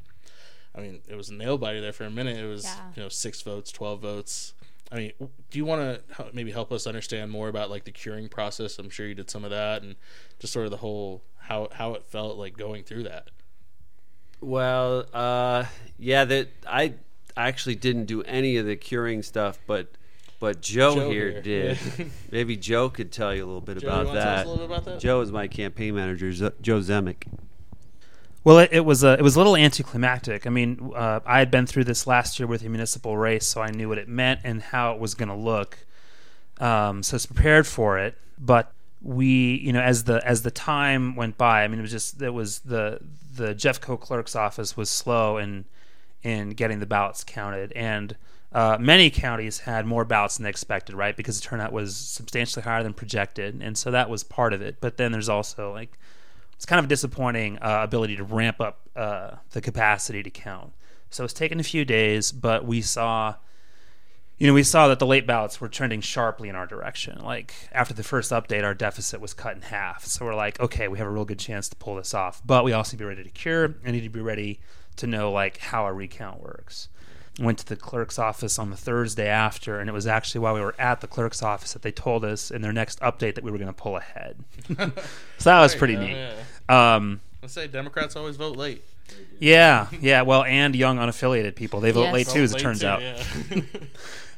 [0.75, 2.37] I mean, it was nail biter there for a minute.
[2.37, 2.93] It was Yeah.
[2.97, 4.55] you know six votes, twelve votes.
[4.93, 8.29] I mean, do you want to maybe help us understand more about like the curing
[8.29, 8.79] process?
[8.79, 9.97] I'm sure you did some of that, and
[10.41, 13.29] just sort of the whole how how it felt like going through that.
[14.41, 15.65] Well, uh,
[15.99, 16.95] yeah, that I
[17.37, 19.89] actually didn't do any of the curing stuff, but
[20.39, 21.79] but Joe, Joe here, here, did.
[21.99, 22.05] yeah.
[22.31, 24.47] Maybe Joe could tell you a little bit Joe, about wanna tell us that.
[24.47, 25.01] a little bit about that?
[25.01, 27.25] Joe is my campaign manager, Z- Joe Zemek.
[28.45, 30.47] Well, it, it was a it was a little anticlimactic.
[30.47, 33.61] I mean, uh, I had been through this last year with the municipal race, so
[33.61, 35.79] I knew what it meant and how it was going to look.
[36.59, 38.17] Um, so I was prepared for it.
[38.39, 41.91] But we, you know, as the as the time went by, I mean, it was
[41.91, 43.01] just it was the
[43.35, 45.65] the Jeffco clerk's office was slow in
[46.23, 48.17] in getting the ballots counted, and
[48.53, 51.17] uh, many counties had more ballots than they expected, right?
[51.17, 54.77] Because the turnout was substantially higher than projected, and so that was part of it.
[54.81, 55.99] But then there's also like
[56.61, 60.73] it's kind of a disappointing uh, ability to ramp up uh, the capacity to count.
[61.09, 63.37] So it's taken a few days, but we saw,
[64.41, 67.23] you know, we saw that the late ballots were trending sharply in our direction.
[67.23, 70.05] Like after the first update, our deficit was cut in half.
[70.07, 72.41] So we're like, okay, we have a real good chance to pull this off.
[72.45, 74.59] But we also need to be ready to cure and need to be ready
[74.97, 76.89] to know like how a recount works.
[77.39, 80.61] Went to the clerk's office on the Thursday after, and it was actually while we
[80.61, 83.51] were at the clerk's office that they told us in their next update that we
[83.51, 84.37] were going to pull ahead.
[84.67, 84.75] so
[85.45, 86.17] that was pretty neat.
[86.17, 86.97] Yeah.
[86.97, 88.85] Um, Let's say Democrats always vote late.
[89.39, 90.23] yeah, yeah.
[90.23, 92.13] Well, and young unaffiliated people they vote Yes.
[92.15, 93.01] late too, as it Vote late turns too, out.
[93.03, 93.23] yeah.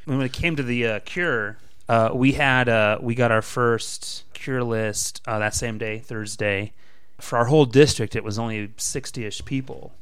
[0.05, 4.25] When it came to the uh, cure, uh, we had uh, we got our first
[4.33, 6.73] cure list uh, that same day, Thursday.
[7.21, 9.93] For our whole district, it was only sixty-ish people,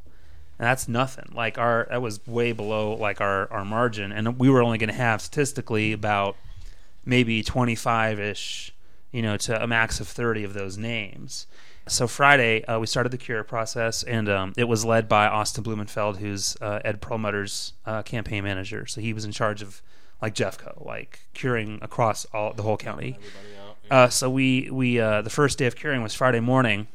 [0.59, 1.31] and that's nothing.
[1.35, 4.89] Like our that was way below like our our margin, and we were only going
[4.89, 6.37] to have statistically about
[7.05, 8.73] maybe twenty-five-ish,
[9.13, 11.47] you know, to a max of thirty of those names.
[11.91, 15.65] So Friday, uh, we started the cure process, and um, it was led by Austin
[15.65, 18.87] Blumenfeld, who's uh, Ed Perlmutter's uh, campaign manager.
[18.87, 19.83] So he was in charge of
[20.23, 23.19] like Jeffco, like curing across all the whole county.
[23.91, 26.87] Uh, so we we uh, the first day of curing was Friday morning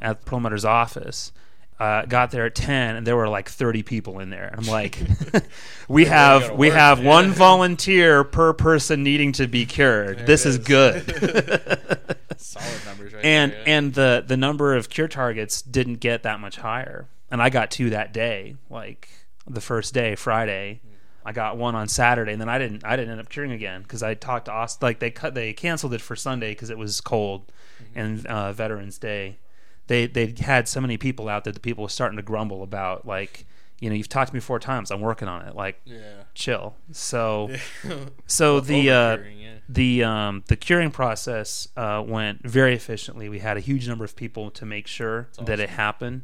[0.00, 1.32] at Perlmutter's office.
[1.78, 4.54] Uh, got there at ten, and there were like thirty people in there.
[4.56, 4.98] I'm like,
[5.88, 7.08] we gotta have we work, have yeah.
[7.08, 10.18] one volunteer per person needing to be cured.
[10.18, 10.66] There this it is is.
[10.66, 12.16] good.
[12.38, 13.76] Solid numbers, right and there, yeah.
[13.76, 17.70] and the the number of cure targets didn't get that much higher and i got
[17.70, 19.08] two that day like
[19.46, 20.80] the first day friday
[21.24, 23.82] i got one on saturday and then i didn't i didn't end up curing again
[23.82, 26.78] because i talked to austin like they cut they canceled it for sunday because it
[26.78, 27.50] was cold
[27.94, 29.38] and uh, veterans day
[29.86, 33.06] they they had so many people out that the people were starting to grumble about
[33.06, 33.46] like
[33.80, 36.22] you know you've talked to me four times i'm working on it like yeah.
[36.34, 37.50] chill so
[38.26, 39.54] so the uh, yeah.
[39.68, 43.28] the um, the curing process uh, went very efficiently.
[43.28, 46.22] We had a huge number of people to make sure that it happened.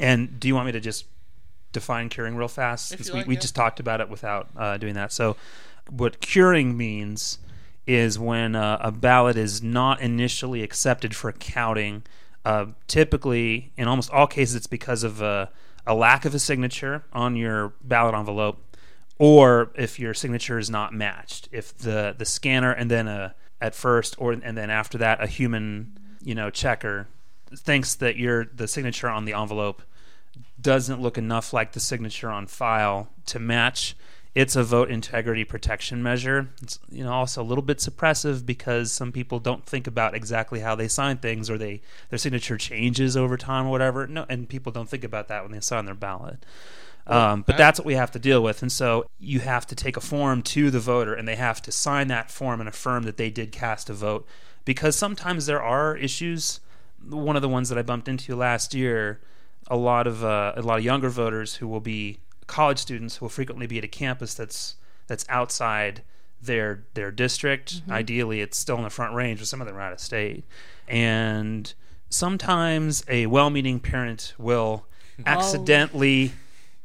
[0.00, 1.06] And do you want me to just
[1.72, 2.92] define curing real fast?
[2.92, 3.40] If 'Cause you we, like, we yeah.
[3.40, 5.12] just talked about it without uh, doing that.
[5.12, 5.36] So,
[5.88, 7.38] what curing means
[7.86, 12.02] is when uh, a ballot is not initially accepted for counting.
[12.44, 15.50] Uh, typically, in almost all cases, it's because of a,
[15.86, 18.60] a lack of a signature on your ballot envelope
[19.18, 21.48] or if your signature is not matched.
[21.52, 25.26] If the the scanner and then a at first or and then after that a
[25.26, 27.08] human you know checker
[27.56, 29.82] thinks that your the signature on the envelope
[30.60, 33.96] doesn't look enough like the signature on file to match
[34.34, 38.90] it's a vote integrity protection measure it's you know also a little bit suppressive because
[38.90, 43.16] some people don't think about exactly how they sign things or they their signature changes
[43.16, 45.94] over time or whatever no and people don't think about that when they sign their
[45.94, 46.44] ballot
[47.06, 48.62] um, but that's what we have to deal with.
[48.62, 51.72] And so you have to take a form to the voter and they have to
[51.72, 54.26] sign that form and affirm that they did cast a vote.
[54.64, 56.60] Because sometimes there are issues.
[57.06, 59.20] One of the ones that I bumped into last year,
[59.68, 63.28] a lot of uh, a lot of younger voters who will be college students will
[63.28, 64.76] frequently be at a campus that's
[65.06, 66.02] that's outside
[66.40, 67.82] their their district.
[67.82, 67.92] Mm-hmm.
[67.92, 70.44] Ideally, it's still in the front range, but some of them are out of state.
[70.86, 71.72] And
[72.08, 74.86] sometimes a well-meaning parent will
[75.26, 76.38] accidentally oh.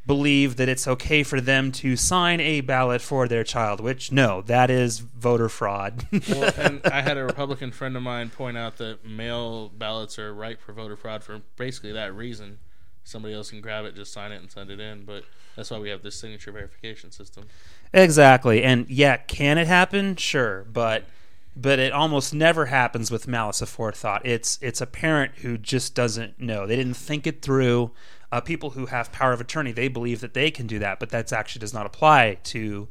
[0.08, 4.42] believe that it's okay for them to sign a ballot for their child, which no,
[4.44, 6.06] that is voter fraud.
[6.30, 10.34] well, and I had a Republican friend of mine point out that mail ballots are
[10.34, 12.60] ripe for voter fraud for basically that reason.
[13.10, 15.04] Somebody else can grab it, just sign it, and send it in.
[15.04, 15.24] But
[15.56, 17.46] that's why we have this signature verification system.
[17.94, 18.64] exactly.
[18.64, 20.16] And yeah, can it happen?
[20.16, 21.06] Sure, but
[21.56, 24.22] but it almost never happens with malice aforethought.
[24.24, 26.68] It's it's a parent who just doesn't know.
[26.68, 27.92] They didn't think it through.
[28.32, 31.10] Uh, people who have power of attorney, they believe that they can do that, but
[31.10, 32.88] that actually does not apply to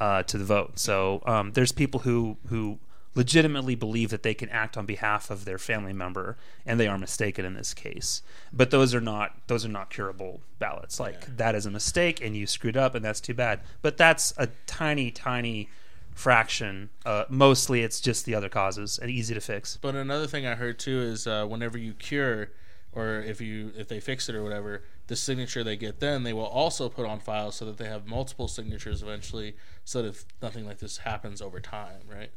[0.00, 0.78] uh, to the vote.
[0.78, 2.78] So um, there's people who who
[3.18, 6.96] legitimately believe that they can act on behalf of their family member, and they are
[6.96, 8.22] mistaken in this case.
[8.52, 11.00] But those are not those are not curable ballots.
[11.00, 13.60] Like that is a mistake, and you screwed up, and that's too bad.
[13.82, 15.68] But that's a tiny, tiny
[16.14, 16.90] fraction.
[17.04, 19.76] Uh, mostly, it's just the other causes and easy to fix.
[19.82, 22.52] But another thing I heard too is uh, whenever you cure,
[22.92, 26.32] or if you if they fix it or whatever, the signature they get then they
[26.32, 30.24] will also put on file so that they have multiple signatures eventually, so that if
[30.40, 32.30] nothing like this happens over time, right?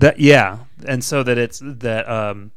[0.00, 2.52] That yeah, and so that it's that um,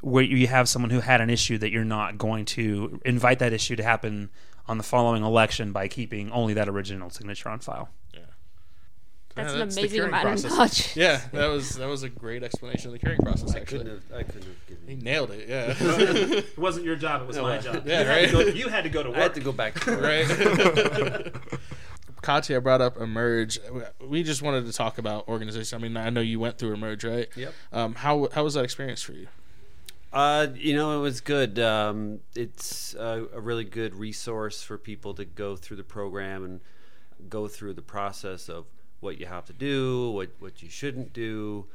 [0.00, 3.52] where you have someone who had an issue that you're not going to invite that
[3.52, 4.30] issue to happen
[4.66, 7.88] on the following election by keeping only that original signature on file.
[8.14, 8.20] Yeah.
[9.36, 10.50] That's Yeah, an amazing curing amount of process.
[10.56, 10.92] knowledge.
[10.96, 13.54] Yeah, that was that was a great explanation of the curing process.
[13.54, 14.18] I Actually, couldn't have.
[14.18, 14.88] I couldn't have given.
[14.88, 15.48] he you- nailed it.
[15.48, 15.74] Yeah.
[15.80, 17.82] It wasn't your job; it was my job.
[17.86, 18.46] Yeah, You had to right?
[18.46, 19.78] go- you had to go to I had to go back.
[19.80, 21.32] To right?
[22.22, 23.58] Katya brought up Emerge.
[24.06, 25.78] We just wanted to talk about organization.
[25.78, 27.28] I mean, I know you went through Emerge, right?
[27.36, 27.54] Yep.
[27.72, 29.28] Um, how how was that experience for you?
[30.12, 31.58] Uh, you know, it was good.
[31.58, 36.60] Um, it's a, a really good resource for people to go through the program and
[37.28, 38.66] go through the process of
[38.98, 41.66] what you have to do, what what you shouldn't do,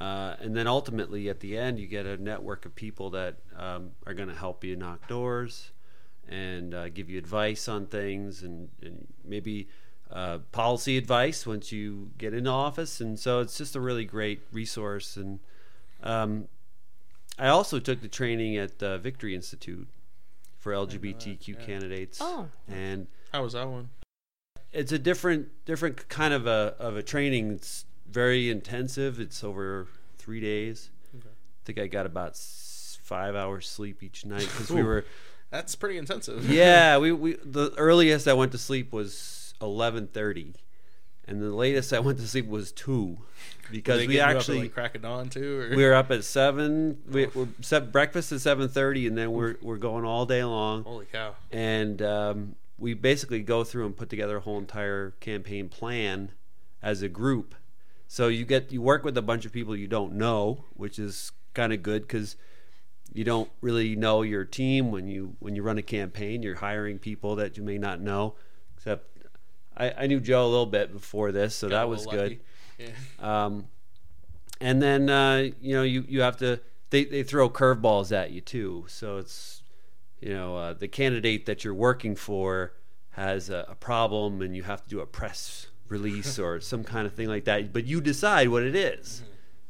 [0.00, 3.90] uh, and then ultimately at the end you get a network of people that um,
[4.06, 5.72] are going to help you knock doors
[6.28, 9.68] and uh, give you advice on things and, and maybe
[10.12, 13.00] uh, policy advice once you get into office.
[13.00, 15.40] And so it's just a really great resource and.
[16.02, 16.48] Um,
[17.38, 19.88] I also took the training at the Victory Institute
[20.58, 22.18] for LGBTQ candidates.
[22.20, 22.48] Oh.
[22.68, 23.88] and How was that one?
[24.72, 27.52] it's a different different kind of a of a training.
[27.52, 29.20] It's very intensive.
[29.20, 30.90] It's over three days.
[31.14, 31.18] I
[31.64, 35.04] think I got about five hours sleep each night because we were.
[35.50, 36.48] That's pretty intensive.
[36.48, 39.14] Yeah, we, we the earliest I went to sleep was
[39.60, 40.54] eleven thirty,
[41.26, 43.18] and the latest I went to sleep was two,
[43.70, 45.60] because we get you up at, actually like crack of dawn too.
[45.60, 45.76] Or?
[45.76, 46.98] we were up at seven.
[47.10, 50.84] We, we're set breakfast at seven thirty, and then we're we're going all day long.
[50.84, 51.34] Holy cow!
[51.50, 56.32] and um, we basically go through and put together a whole entire campaign plan
[56.82, 57.54] as a group.
[58.08, 61.32] So you get you work with a bunch of people you don't know, which is
[61.54, 62.36] kind of good because
[63.12, 66.42] you don't really know your team when you when you run a campaign.
[66.42, 68.34] You're hiring people that you may not know.
[68.76, 69.09] Except
[69.80, 72.40] I, I knew Joe a little bit before this, so Got that was good.
[72.78, 72.88] Yeah.
[73.18, 73.66] Um,
[74.60, 78.40] and then uh, you know you you have to they they throw curveballs at you
[78.40, 78.84] too.
[78.88, 79.62] So it's
[80.20, 82.74] you know uh, the candidate that you're working for
[83.12, 87.06] has a, a problem, and you have to do a press release or some kind
[87.06, 87.72] of thing like that.
[87.72, 89.22] But you decide what it is.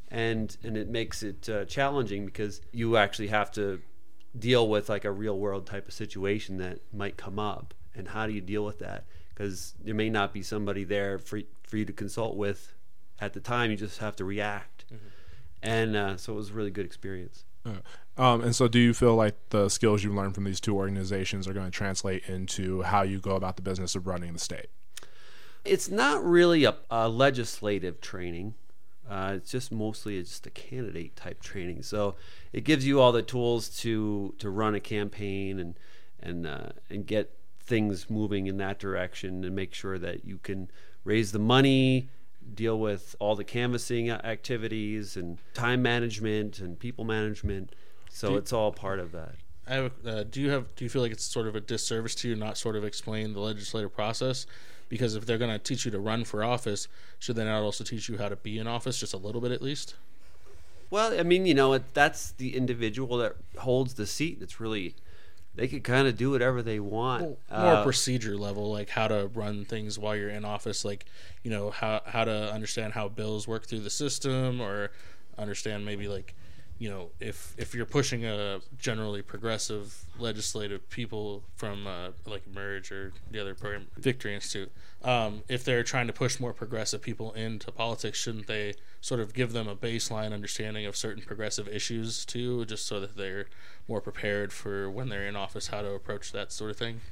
[0.09, 3.81] and and it makes it uh, challenging because you actually have to
[4.37, 8.27] deal with like a real world type of situation that might come up, and how
[8.27, 9.05] do you deal with that?
[9.40, 12.74] Because there may not be somebody there for for you to consult with
[13.20, 13.70] at the time.
[13.70, 14.85] You just have to react,
[15.62, 17.44] and uh, so it was a really good experience.
[18.18, 21.48] Um, and so, do you feel like the skills you learned from these two organizations
[21.48, 24.66] are going to translate into how you go about the business of running the state?
[25.64, 28.57] It's not really a, a legislative training.
[29.09, 31.83] Uh, it's just mostly it's just a candidate type training.
[31.83, 32.16] So
[32.53, 35.79] it gives you all the tools to to run a campaign and
[36.22, 37.39] and uh, and get
[37.71, 40.71] things moving in that direction and make sure that you can
[41.05, 42.11] raise the money,
[42.55, 47.75] deal with all the canvassing activities and time management and people management.
[48.11, 49.37] So Do- it's all part of that.
[49.69, 52.17] I have, uh, do you have do you feel like it's sort of a disservice
[52.17, 54.47] to you not sort of explain the legislative process?
[54.89, 56.89] Because if they're going to teach you to run for office,
[57.21, 59.53] should they not also teach you how to be in office just a little bit
[59.53, 59.95] at least?
[60.91, 64.41] Well, I mean, you know, it, that's the individual that holds the seat.
[64.41, 64.97] that's really
[65.55, 67.23] they could kind of do whatever they want.
[67.23, 71.07] more Uh, procedure level, like how to run things while you're in office, like
[71.43, 74.91] you know how how to understand how bills work through the system, or
[75.39, 76.35] understand maybe like
[76.81, 82.90] you know if if you're pushing a generally progressive legislative people from uh, like Merge
[82.90, 84.73] or the other program, Victory Institute,
[85.05, 89.35] um, if they're trying to push more progressive people into politics, shouldn't they sort of
[89.35, 93.47] give them a baseline understanding of certain progressive issues too, just so that they're
[93.87, 97.03] more prepared for when they're in office how to approach that sort of thing?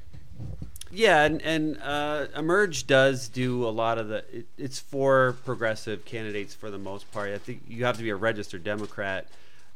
[0.91, 4.25] yeah, and and uh, Emerge does do a lot of the.
[4.31, 7.29] It, it's for progressive candidates for the most part.
[7.29, 9.27] I think you have to be a registered Democrat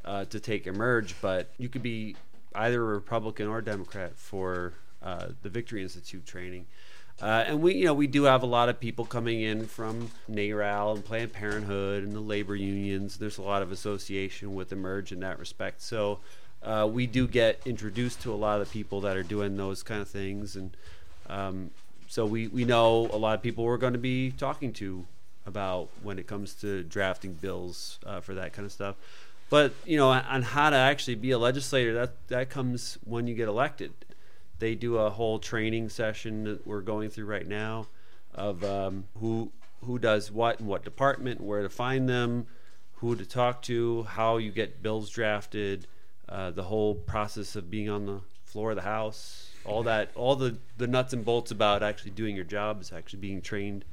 [0.05, 2.15] uh, to take Emerge, but you could be
[2.55, 6.65] either a Republican or Democrat for uh, the Victory Institute training.
[7.21, 10.09] Uh, and we, you know, we do have a lot of people coming in from
[10.29, 13.17] NARAL and Planned Parenthood and the labor unions.
[13.17, 15.81] There's a lot of association with Emerge in that respect.
[15.81, 16.19] So
[16.63, 19.83] uh, we do get introduced to a lot of the people that are doing those
[19.83, 20.75] kind of things, and
[21.29, 21.71] um,
[22.07, 25.05] so we, we know a lot of people we're going to be talking to
[25.45, 28.95] about when it comes to drafting bills uh, for that kind of stuff.
[29.49, 33.35] But you know, on how to actually be a legislator, that that comes when you
[33.35, 33.93] get elected.
[34.59, 37.87] They do a whole training session that we're going through right now
[38.33, 39.51] of um, who
[39.83, 42.47] who does what in what department, where to find them,
[42.95, 45.87] who to talk to, how you get bills drafted,
[46.29, 50.35] uh, the whole process of being on the floor of the house, all that, all
[50.35, 53.85] the the nuts and bolts about actually doing your job is actually being trained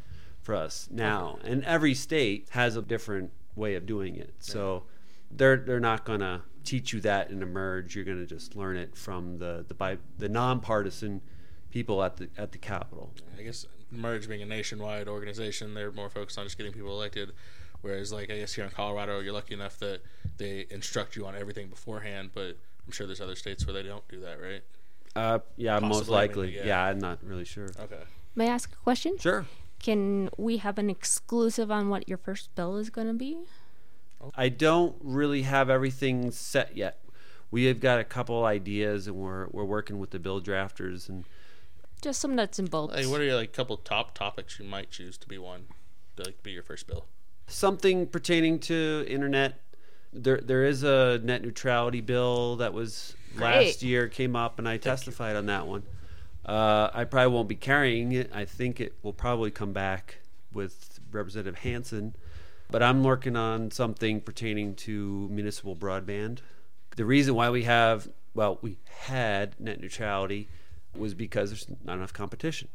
[0.43, 1.39] for us now.
[1.45, 4.35] And every state has a different way of doing it.
[4.39, 4.85] So
[5.31, 7.95] they're they're not gonna teach you that in Emerge.
[7.97, 11.21] You're gonna just learn it from the the bi- the nonpartisan
[11.71, 13.13] people at the at the Capitol.
[13.39, 17.33] I guess Emerge being a nationwide organization, they're more focused on just getting people elected.
[17.83, 20.03] Whereas, like I guess here in Colorado, you're lucky enough that
[20.37, 22.31] they instruct you on everything beforehand.
[22.35, 24.63] But I'm sure there's other states where they don't do that, right?
[25.17, 26.57] Uh, yeah, most Possibly, I mean, likely.
[26.57, 26.67] yeah.
[26.67, 26.83] yeah.
[26.85, 27.69] I'm not really sure.
[27.81, 28.03] Okay.
[28.35, 29.17] May I ask a question?
[29.19, 29.47] Sure.
[29.81, 33.39] Can we have an exclusive on what your first bill is going to be?
[34.35, 37.01] I don't really have everything set yet.
[37.51, 41.25] We have got a couple ideas, and we're we're working with the bill drafters, and
[42.01, 42.97] Just some nuts and bolts.
[42.97, 45.67] Hey, what are your like a couple top topics you might choose to be one
[46.17, 47.07] to like be your first bill?
[47.51, 49.61] something pertaining to internet.
[50.13, 54.77] There there is a net neutrality bill that was last year came up, and I
[54.77, 55.83] testified on that one.
[56.45, 58.31] Uh, I probably won't be carrying it.
[58.35, 60.19] I think it will probably come back
[60.53, 62.15] with Representative Hansen,
[62.71, 66.39] but I'm working on something pertaining to municipal broadband.
[66.97, 70.49] The reason why we have, well, we had net neutrality
[70.97, 72.69] was because there's not enough competition.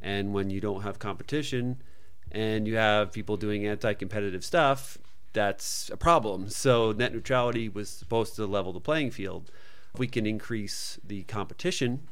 [0.00, 1.82] And when you don't have competition
[2.30, 4.98] and you have people doing anti competitive stuff,
[5.32, 6.48] that's a problem.
[6.48, 9.50] So, net neutrality was supposed to level the playing field.
[9.94, 12.08] If we can increase the competition,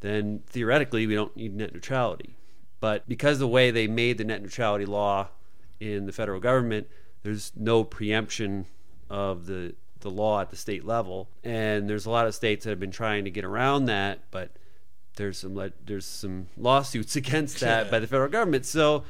[0.00, 2.36] then theoretically we don't need net neutrality.
[2.80, 5.28] But because the way they made the net neutrality law
[5.80, 6.88] in the federal government,
[7.22, 8.66] there's no preemption
[9.10, 12.70] of the the law at the state level, and there's a lot of states that
[12.70, 14.50] have been trying to get around that, but
[15.16, 18.64] there's some there's some lawsuits against that by the federal government.
[18.66, 19.04] So,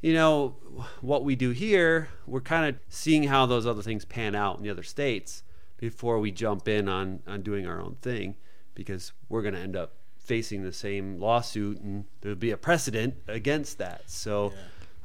[0.00, 0.56] you know,
[1.00, 4.62] what we do here, we're kind of seeing how those other things pan out in
[4.62, 5.42] the other states
[5.76, 8.36] before we jump in on on doing our own thing,
[8.74, 13.14] because we're going to end up facing the same lawsuit, and there'll be a precedent
[13.26, 14.08] against that.
[14.08, 14.52] So.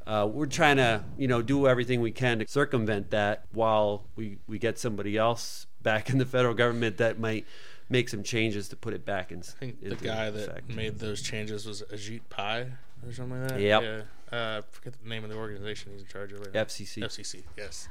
[0.06, 4.38] Uh, we're trying to, you know, do everything we can to circumvent that while we,
[4.46, 7.46] we get somebody else back in the federal government that might
[7.88, 9.38] make some changes to put it back in.
[9.38, 12.66] I think the guy that made those changes was Ajit Pai
[13.06, 13.60] or something like that.
[13.60, 13.82] Yep.
[13.82, 14.00] Yeah.
[14.32, 16.64] Uh, I forget the name of the organization he's in charge of right now.
[16.64, 17.02] FCC.
[17.02, 17.42] FCC.
[17.56, 17.88] Yes.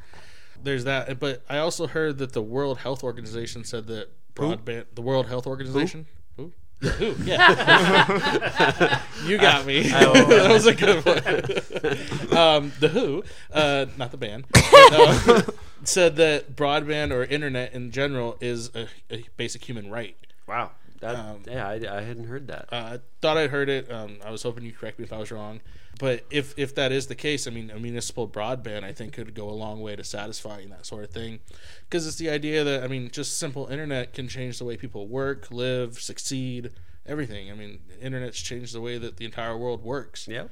[0.62, 4.86] There's that, but I also heard that the World Health Organization said that broadband.
[4.94, 6.06] The World Health Organization.
[6.38, 6.46] Who?
[6.46, 6.52] The
[6.84, 7.16] Who?
[7.24, 9.02] Yeah.
[9.26, 9.84] you got me.
[9.90, 12.38] that was a good one.
[12.38, 15.42] um, the Who, uh, not the band, uh,
[15.84, 20.18] said that broadband or internet in general is a, a basic human right.
[20.48, 20.72] Wow.
[21.04, 22.68] That, Um, yeah, I, I hadn't heard that.
[22.72, 23.92] Uh, I thought I'd heard it.
[23.92, 25.62] Um, I was hoping you correct me if I was wrong.
[26.00, 29.36] But if if that is the case, I mean, a municipal broadband, I think, could
[29.36, 31.40] go a long way to satisfying that sort of thing.
[31.88, 35.08] Because it's the idea that, I mean, just simple internet can change the way people
[35.08, 36.72] work, live, succeed,
[37.06, 37.52] everything.
[37.52, 40.28] I mean, internet's changed the way that the entire world works.
[40.28, 40.46] Yeah.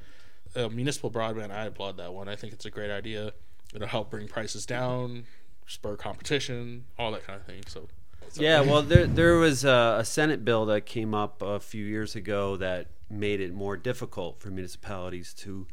[0.54, 2.28] Uh, municipal broadband, I applaud that one.
[2.28, 3.32] I think it's a great idea.
[3.74, 5.24] It'll help bring prices down,
[5.66, 7.62] spur competition, all that kind of thing.
[7.66, 7.88] So,
[8.34, 12.14] Yeah, well, there there was a, a Senate bill that came up a few years
[12.16, 15.66] ago that made it more difficult for municipalities to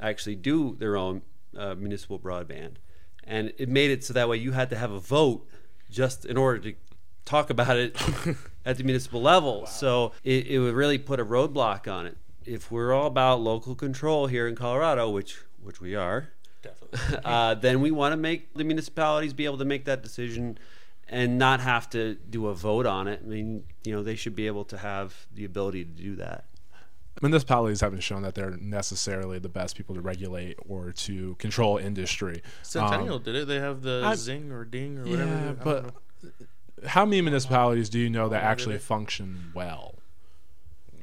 [0.00, 1.22] actually do their own
[1.56, 2.76] uh, municipal broadband,
[3.24, 5.48] and it made it so that way you had to have a vote
[5.90, 6.74] just in order to
[7.24, 7.96] talk about it
[8.64, 9.66] at the municipal level.
[9.66, 12.16] So it, it would really put a roadblock on it.
[12.44, 16.28] If we're all about local control here in Colorado, which which we are,
[16.62, 17.18] definitely.
[17.24, 20.58] uh, then we want to make the municipalities be able to make that decision
[21.08, 23.20] and not have to do a vote on it.
[23.24, 26.46] I mean, you know, they should be able to have the ability to do that.
[27.22, 32.42] Municipalities haven't shown that they're necessarily the best people to regulate or to control industry.
[32.62, 33.48] Centennial Um, did it.
[33.48, 35.30] They have the I- Zing or Ding or whatever.
[35.30, 36.30] yeah, but know.
[36.88, 39.94] how many municipalities do you know that actually function well?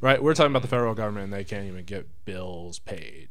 [0.02, 3.30] Right, we're talking about the federal government, and they can't even get bills paid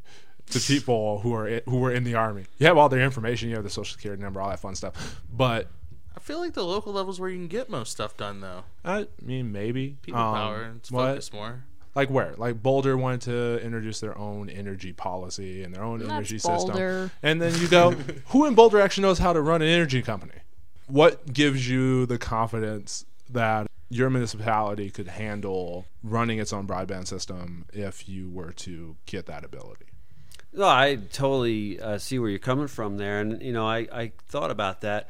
[0.50, 2.46] to people who are who were in the army.
[2.58, 5.20] You have all their information, you have the social security number, all that fun stuff.
[5.30, 5.68] But
[6.16, 8.64] I feel like the local levels where you can get most stuff done though.
[8.84, 11.64] I mean, maybe People Um, power and it's what- more.
[11.94, 12.34] Like where?
[12.38, 16.72] Like Boulder wanted to introduce their own energy policy and their own That's energy Boulder.
[16.72, 17.10] system.
[17.22, 17.90] And then you go,
[18.28, 20.32] who in Boulder actually knows how to run an energy company?
[20.86, 27.66] What gives you the confidence that your municipality could handle running its own broadband system
[27.74, 29.84] if you were to get that ability?
[30.54, 34.12] No, I totally uh, see where you're coming from there, and you know, I, I
[34.28, 35.08] thought about that.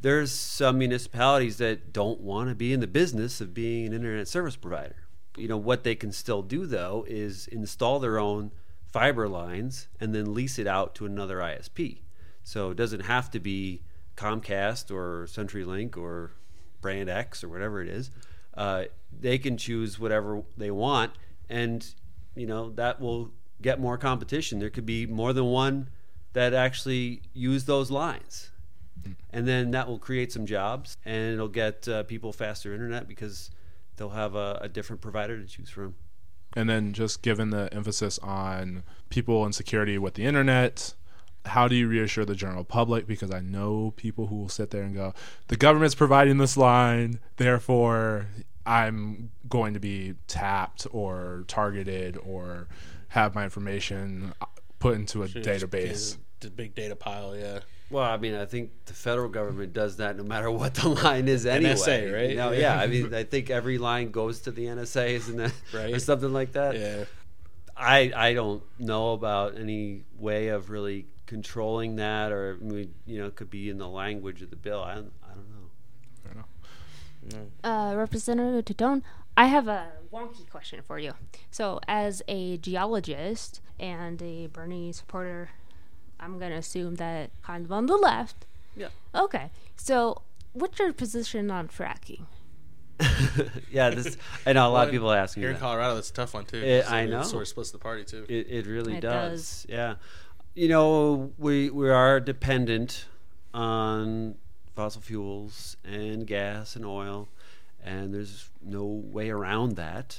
[0.00, 4.28] There's some municipalities that don't want to be in the business of being an internet
[4.28, 4.96] service provider.
[5.36, 8.52] You know what they can still do though is install their own
[8.86, 12.00] fiber lines and then lease it out to another ISP.
[12.42, 13.82] So it doesn't have to be
[14.16, 16.32] Comcast or CenturyLink or
[16.80, 18.10] Brand X or whatever it is.
[18.54, 21.12] Uh, they can choose whatever they want,
[21.48, 21.86] and
[22.34, 24.58] you know that will get more competition.
[24.58, 25.90] There could be more than one
[26.32, 28.50] that actually use those lines,
[29.30, 33.50] and then that will create some jobs, and it'll get uh, people faster internet because
[33.96, 35.94] they'll have a, a different provider to choose from.
[36.54, 40.94] And then just given the emphasis on people and security with the internet,
[41.44, 43.06] how do you reassure the general public?
[43.06, 45.12] Because I know people who will sit there and go,
[45.48, 48.28] the government's providing this line, therefore
[48.64, 52.68] I'm going to be tapped or targeted or
[53.08, 54.32] have my information
[54.78, 56.16] put into a Should database.
[56.16, 57.60] get The big data pile, yeah.
[57.88, 61.28] Well, I mean, I think the federal government does that no matter what the line
[61.28, 61.74] is anyway.
[61.74, 62.30] NSA, right?
[62.30, 65.52] You know, yeah, I mean, I think every line goes to the NSA, isn't that
[65.72, 65.94] right?
[65.94, 66.76] or something like that?
[66.76, 67.04] Yeah.
[67.76, 73.18] I I don't know about any way of really controlling that, or I mean, you
[73.18, 74.82] know, it could be in the language of the bill.
[74.82, 75.10] I don't, know.
[76.24, 76.36] I don't
[77.64, 77.68] know.
[77.68, 79.02] Uh, Representative Titone,
[79.36, 81.14] I have a wonky question for you.
[81.50, 85.50] So, as a geologist and a Bernie supporter,
[86.20, 88.46] I'm going to assume that kind of on the left.
[88.76, 88.88] Yeah.
[89.14, 89.50] Okay.
[89.76, 92.26] So, what's your position on fracking?
[93.70, 94.16] yeah, this.
[94.46, 95.58] I know a lot of people ask me Here in.
[95.58, 96.60] Colorado, that's a tough one too.
[96.62, 97.22] 'cause I it know.
[97.22, 98.24] Sort of splits the party too.
[98.28, 99.64] It, it really It does.
[99.64, 99.66] does.
[99.68, 99.94] Yeah.
[100.54, 103.04] You know, we we are dependent
[103.52, 104.36] on
[104.74, 107.28] fossil fuels and gas and oil,
[107.84, 110.18] and there's no way around that.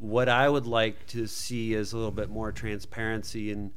[0.00, 3.70] What I would like to see is a little bit more transparency in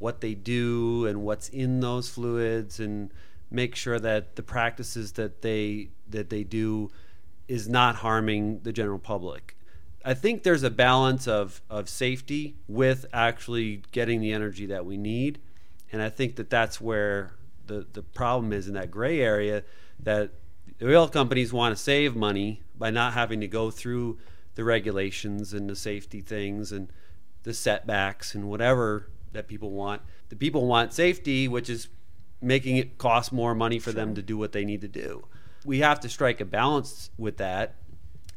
[0.00, 3.12] what they do and what's in those fluids and
[3.50, 6.90] make sure that the practices that they that they do
[7.46, 9.56] is not harming the general public.
[10.04, 14.96] I think there's a balance of, of safety with actually getting the energy that we
[14.96, 15.40] need.
[15.92, 17.32] And I think that that's where
[17.66, 19.62] the, the problem is in that gray area
[19.98, 20.30] that
[20.78, 24.18] the oil companies want to save money by not having to go through
[24.54, 26.90] the regulations and the safety things and
[27.42, 30.02] the setbacks and whatever that people want.
[30.28, 31.88] The people want safety, which is
[32.42, 35.26] making it cost more money for them to do what they need to do.
[35.64, 37.74] We have to strike a balance with that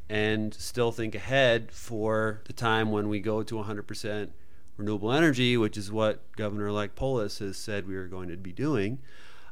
[0.09, 4.29] and still think ahead for the time when we go to 100%
[4.77, 8.51] renewable energy, which is what Governor elect Polis has said we are going to be
[8.51, 8.99] doing.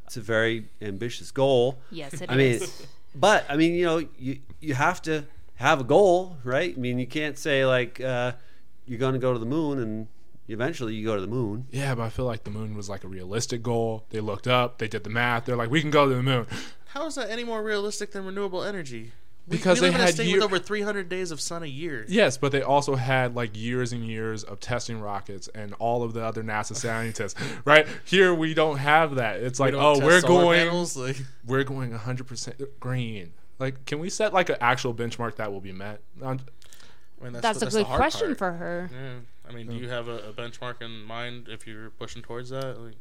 [0.05, 1.79] It's a very ambitious goal.
[1.89, 2.59] Yes, it I mean,
[3.15, 5.23] but I mean, you know, you you have to
[5.55, 6.73] have a goal, right?
[6.75, 8.33] I mean, you can't say like uh,
[8.85, 10.07] you're going to go to the moon and
[10.47, 11.65] eventually you go to the moon.
[11.71, 14.05] Yeah, but I feel like the moon was like a realistic goal.
[14.09, 15.45] They looked up, they did the math.
[15.45, 16.47] They're like, we can go to the moon.
[16.87, 19.13] How is that any more realistic than renewable energy?
[19.47, 21.41] We, Because we they live in a had state year- with over 300 days of
[21.41, 22.05] sun a year.
[22.07, 26.13] Yes, but they also had like years and years of testing rockets and all of
[26.13, 27.33] the other NASA scientists.
[27.65, 29.41] right here, we don't have that.
[29.41, 33.33] It's like, don't oh, we're going, panels, like- we're going 100% green.
[33.57, 36.01] Like, can we set like an actual benchmark that will be met?
[37.21, 38.37] I mean, That's, the, a the good question part.
[38.37, 38.89] for her.
[38.91, 39.49] Yeah.
[39.49, 42.79] I mean, do you have a, a benchmark in mind if you're pushing towards that?
[42.79, 42.93] Like,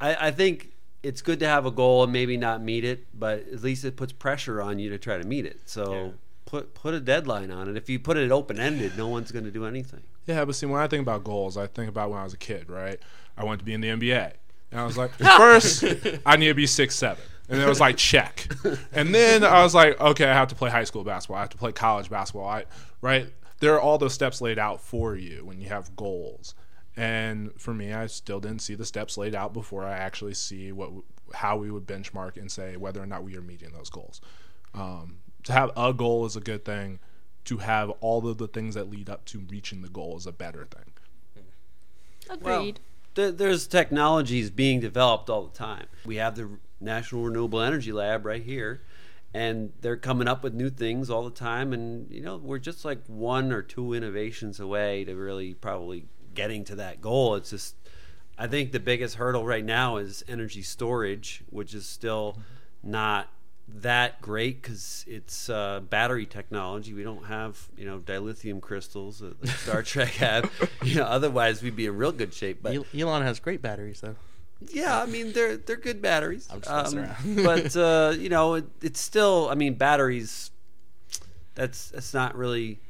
[0.00, 0.70] I, I think
[1.02, 3.96] it's good to have a goal and maybe not meet it, but at least it
[3.96, 5.60] puts pressure on you to try to meet it.
[5.66, 6.08] So Yeah.
[6.44, 7.76] put put a deadline on it.
[7.76, 10.02] If you put it open ended, no one's going to do anything.
[10.26, 12.38] Yeah, but see, when I think about goals, I think about when I was a
[12.38, 12.98] kid, right?
[13.36, 14.32] I wanted to be in the NBA.
[14.72, 15.84] And I was like, first,
[16.26, 17.22] I need to be six seven.
[17.48, 18.48] And it was like, check.
[18.92, 21.36] And then I was like, okay, I have to play high school basketball.
[21.36, 22.48] I have to play college basketball.
[22.48, 22.64] I,
[23.00, 23.28] right?
[23.60, 26.54] There are all those steps laid out for you when you have goals.
[26.96, 30.72] And for me, I still didn't see the steps laid out before I actually see
[30.72, 30.90] what
[31.34, 34.20] how we would benchmark and say whether or not we are meeting those goals.
[34.74, 36.98] Um, to have a goal is a good thing.
[37.46, 40.32] To have all of the things that lead up to reaching the goal is a
[40.32, 40.92] better thing.
[42.28, 42.80] Agreed.
[43.14, 45.86] There, there's technologies being developed all the time.
[46.04, 48.82] We have the National Renewable Energy Lab right here,
[49.34, 51.72] and they're coming up with new things all the time.
[51.72, 56.64] And you know, we're just like one or two innovations away to really probably getting
[56.64, 57.34] to that goal.
[57.34, 57.76] It's just,
[58.38, 62.38] I think the biggest hurdle right now is energy storage, which is still
[62.82, 63.28] not
[63.68, 66.94] that great because it's uh, battery technology.
[66.94, 70.48] We don't have you know dilithium crystals that Star Trek had.
[70.82, 72.62] You know, otherwise we'd be in real good shape.
[72.62, 74.16] But Elon has great batteries though.
[74.70, 76.48] Yeah, I mean they're they're good batteries.
[76.50, 77.44] I'm just messing around.
[77.44, 79.48] but uh, you know, it, it's still.
[79.50, 80.50] I mean, batteries.
[81.54, 82.80] That's that's not really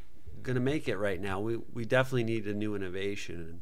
[0.43, 1.41] going to make it right now.
[1.41, 3.61] We we definitely need a new innovation.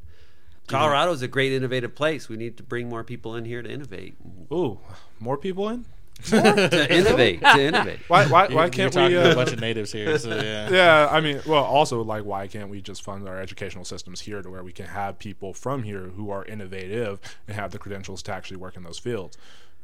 [0.70, 2.28] And is a great innovative place.
[2.28, 4.16] We need to bring more people in here to innovate.
[4.50, 4.78] Ooh,
[5.20, 5.84] more people in?
[6.24, 7.40] To innovate.
[7.40, 7.98] To innovate.
[8.08, 8.26] Why?
[8.26, 8.44] Why?
[8.44, 9.22] You're- Why you're can't talking we?
[9.22, 10.16] to a Uh, bunch of natives here?
[10.18, 10.68] So yeah.
[10.72, 14.40] yeah, I mean, well, also like, why can't we just fund our educational systems here
[14.42, 18.22] to where we can have people from here who are innovative and have the credentials
[18.24, 19.36] to actually work in those fields,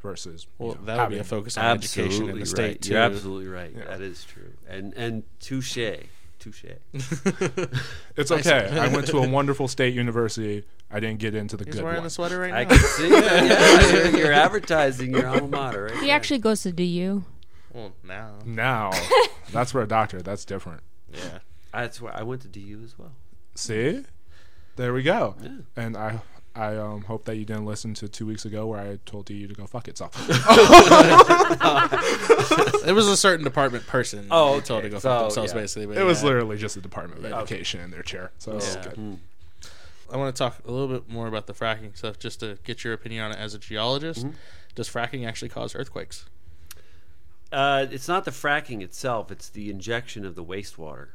[0.02, 2.48] versus you Well, know, that would be a focus on education in Absolutely the right.
[2.48, 2.92] state too.
[2.92, 3.72] You're absolutely right.
[3.76, 3.84] Yeah.
[3.84, 4.52] That is true.
[4.68, 5.76] And and touche,
[6.40, 6.64] touche.
[8.16, 8.68] It's okay.
[8.78, 10.64] I went to a wonderful state university.
[10.90, 12.04] I didn't get into the He's good wearing one.
[12.04, 12.70] the sweater right I now.
[12.70, 13.92] can see that.
[14.02, 15.94] Yeah, you're, you're advertising your alma mater, right?
[15.94, 16.16] He there.
[16.16, 17.24] actually goes to DU.
[17.72, 18.90] Well, now, Now,
[19.52, 20.20] that's for a doctor.
[20.20, 20.82] That's different.
[21.12, 21.38] yeah.
[21.72, 23.12] That's where I went to DU as well.
[23.54, 24.02] See,
[24.76, 25.36] there we go.
[25.40, 25.48] Yeah.
[25.76, 26.20] And I,
[26.54, 29.46] I um, hope that you didn't listen to two weeks ago where I told you
[29.46, 30.12] to go fuck itself.
[32.86, 34.26] It was a certain department person.
[34.30, 34.94] Oh, who told to okay.
[34.94, 35.60] go So, fuck themselves, yeah.
[35.60, 35.86] basically.
[35.86, 38.32] But it was literally just the Department of Education in their chair.
[38.38, 38.82] So Yeah.
[38.82, 39.18] good.
[40.12, 42.82] I want to talk a little bit more about the fracking stuff, just to get
[42.82, 44.26] your opinion on it as a geologist.
[44.26, 44.36] Mm-hmm.
[44.74, 46.24] Does fracking actually cause earthquakes?
[47.52, 51.08] Uh, it's not the fracking itself; it's the injection of the wastewater.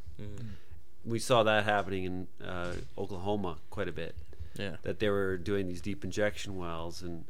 [1.03, 4.15] We saw that happening in uh, Oklahoma quite a bit.
[4.57, 4.77] Yeah.
[4.83, 7.25] That they were doing these deep injection wells, and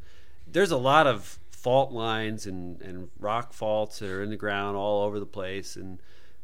[0.48, 4.78] there's a lot of fault lines and, and rock faults that are in the ground
[4.78, 6.00] all over the place, and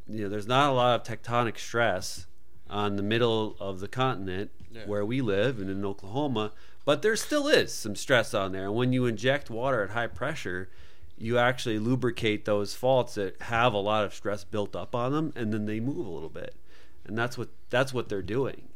[0.07, 2.25] you know there's not a lot of tectonic stress
[2.69, 4.85] on the middle of the continent Yeah.
[4.85, 6.53] where we live and in Oklahoma,
[6.85, 8.63] but there still is some stress on there.
[8.65, 10.69] And when you inject water at high pressure,
[11.17, 15.33] you actually lubricate those faults that have a lot of stress built up on them,
[15.35, 16.55] and then they move a little bit.
[17.05, 18.69] And that's what that's what they're doing.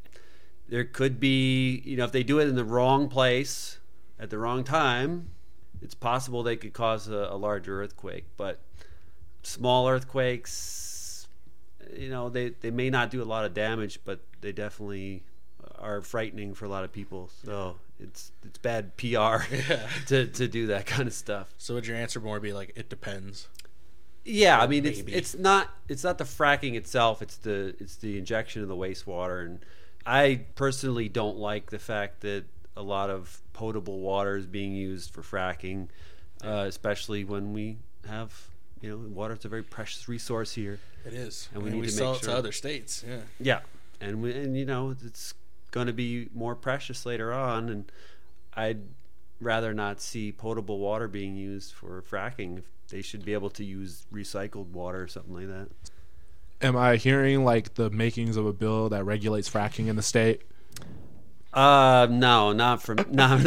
[0.68, 3.80] There could be, you know, if they do it in the wrong place
[4.20, 5.30] at the wrong time,
[5.82, 8.26] it's possible they could cause a, a larger earthquake.
[8.38, 8.59] But
[9.43, 11.28] small earthquakes,
[11.95, 15.24] you know, they, they may not do a lot of damage, but they definitely
[15.80, 17.30] are frightening for a lot of people.
[17.43, 19.88] So it's it's bad PR Yeah.
[20.07, 21.53] to, to do that kind of stuff.
[21.57, 23.47] So would your answer more be like it depends?
[24.24, 27.22] Yeah, I mean it's it's not it's not the fracking itself.
[27.22, 29.59] It's the it's the injection of the wastewater, and
[30.06, 32.43] I personally don't like the fact that
[32.78, 35.88] a lot of potable water is being used for fracking,
[36.43, 37.78] uh, especially when we
[38.08, 38.47] have
[38.82, 39.34] you know water.
[39.34, 40.80] is a very precious resource here.
[41.06, 43.03] It is, And we and need we to sell make it sure- to other states.
[43.08, 43.18] Yeah.
[43.39, 43.60] Yeah,
[44.01, 45.34] and we, and you know it's
[45.72, 47.91] going to be more precious later on, and
[48.53, 48.82] I'd
[49.41, 52.64] rather not see potable water being used for fracking.
[52.89, 55.70] They should be able to use recycled water or something like that.
[56.66, 60.41] Am I hearing like the makings of a bill that regulates fracking in the state?
[61.53, 63.43] Uh, no, not from no, no,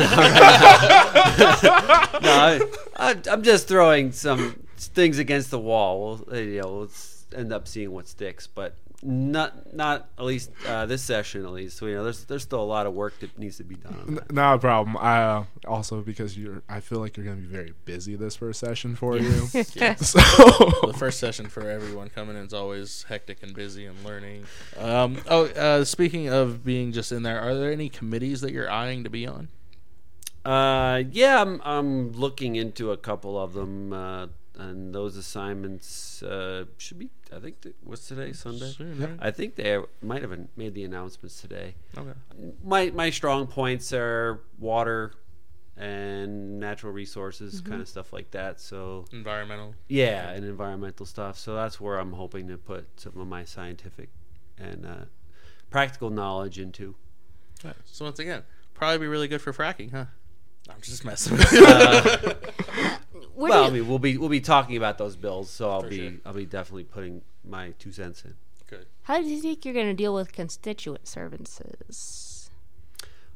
[2.22, 2.70] no.
[2.96, 6.22] I, I'm just throwing some things against the wall.
[6.28, 6.90] We'll, you know, we'll
[7.34, 11.44] end up seeing what sticks, but not not at least uh, this session.
[11.44, 13.64] At least, so, you know, there's there's still a lot of work that needs to
[13.64, 13.94] be done.
[13.94, 14.20] On.
[14.34, 14.96] Not a problem.
[14.96, 16.62] I uh, also because you're.
[16.68, 19.30] I feel like you're going to be very busy this first session for you.
[19.46, 24.44] so the first session for everyone coming in is always hectic and busy and learning.
[24.76, 28.70] Um, oh, uh, speaking of being just in there, are there any committees that you're
[28.70, 29.48] eyeing to be on?
[30.44, 34.28] Uh, yeah, I'm I'm looking into a couple of them, uh,
[34.58, 37.10] and those assignments uh, should be.
[37.34, 38.32] I think th- what's today?
[38.32, 38.70] Sunday.
[38.70, 39.18] Soon, right?
[39.20, 41.74] I think they might have made the announcements today.
[41.96, 42.12] Okay.
[42.64, 45.12] My my strong points are water
[45.76, 48.60] and natural resources, kind of stuff like that.
[48.60, 49.74] So Environmental.
[49.88, 51.38] yeah, and environmental stuff.
[51.38, 54.08] So that's where I'm hoping to put some of my scientific
[54.58, 55.04] and uh,
[55.70, 56.96] practical knowledge into.
[57.84, 58.42] So once again,
[58.74, 60.06] probably be really good for fracking, huh?
[60.68, 61.38] I'm just messing.
[63.34, 65.70] Where well, I do you, mean, we'll be we'll be talking about those bills, so
[65.70, 66.12] I'll For be sure.
[66.26, 68.34] I'll be definitely putting my two cents in.
[68.66, 68.86] good.
[69.02, 72.50] how do you think you're going to deal with constituent services?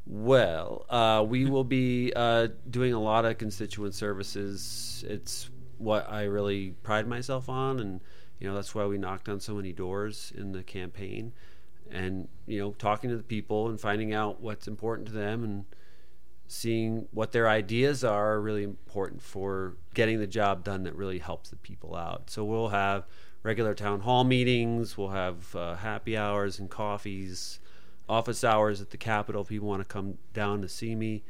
[0.05, 5.05] Well, uh, we will be uh, doing a lot of constituent services.
[5.07, 8.01] It's what I really pride myself on, and
[8.41, 11.33] you know that's why we knocked on so many doors in the campaign,
[11.91, 15.64] and you know talking to the people and finding out what's important to them and
[16.53, 21.18] seeing what their ideas are, are really important for getting the job done that really
[21.18, 22.28] helps the people out.
[22.28, 23.07] So we'll have
[23.42, 27.59] regular town hall meetings, we'll have uh, happy hours and coffees,
[28.07, 29.42] office hours at the Capitol.
[29.42, 31.22] If people want to come down to see me.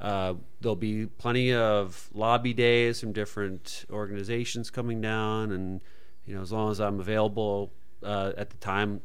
[0.00, 5.80] Uh, there'll be plenty of lobby days from different organizations coming down, and
[6.24, 7.72] you know, as long as I'm available
[8.04, 9.00] uh, at the time,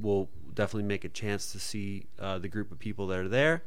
[0.00, 3.62] we'll definitely make a chance to see uh, the group of people that are there.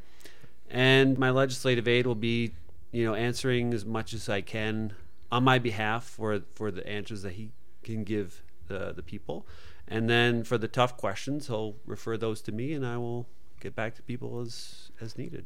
[0.70, 2.54] And my legislative aide will be,
[2.92, 4.94] you know, answering as much as I can
[5.32, 7.52] on my behalf for for the answers that he
[7.84, 9.48] can give the the people.
[9.88, 13.28] And then for the tough questions, he'll refer those to me, and I will
[13.60, 15.46] get back to people as as needed.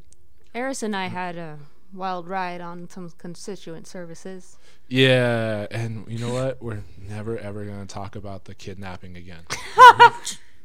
[0.54, 1.58] Eris and I had a
[1.92, 4.56] wild ride on some constituent services.
[4.88, 6.62] Yeah, and you know what?
[6.62, 9.44] We're never ever gonna talk about the kidnapping again.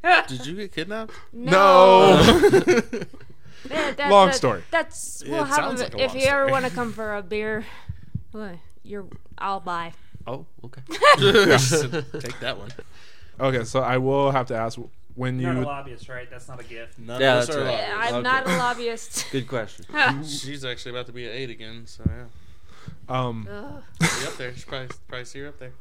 [0.28, 1.14] Did you get kidnapped?
[1.34, 2.22] No.
[3.70, 4.64] That- that- Long that- story.
[4.72, 6.52] That's we'll have sounds a, like a if long you ever story.
[6.52, 7.66] want to come for a beer,
[8.34, 9.06] well, you're
[9.38, 9.94] I'll buy.
[10.28, 10.82] Oh, okay.
[12.20, 12.70] Take that one.
[13.40, 14.80] okay, so I will have to ask
[15.16, 15.66] when You're not a you.
[15.66, 16.30] lobbyist, right?
[16.30, 17.00] That's not a gift.
[17.00, 17.72] None Yeah, of us that's are right.
[17.90, 18.02] lobbyists.
[18.08, 18.24] I'm Okay.
[18.24, 19.26] not a lobbyist.
[19.32, 19.86] Good question.
[20.26, 22.26] She's actually about to be an eight again, so yeah.
[23.08, 23.44] Um,
[24.00, 24.54] Be up there.
[24.54, 25.72] She's probably, probably see her up there.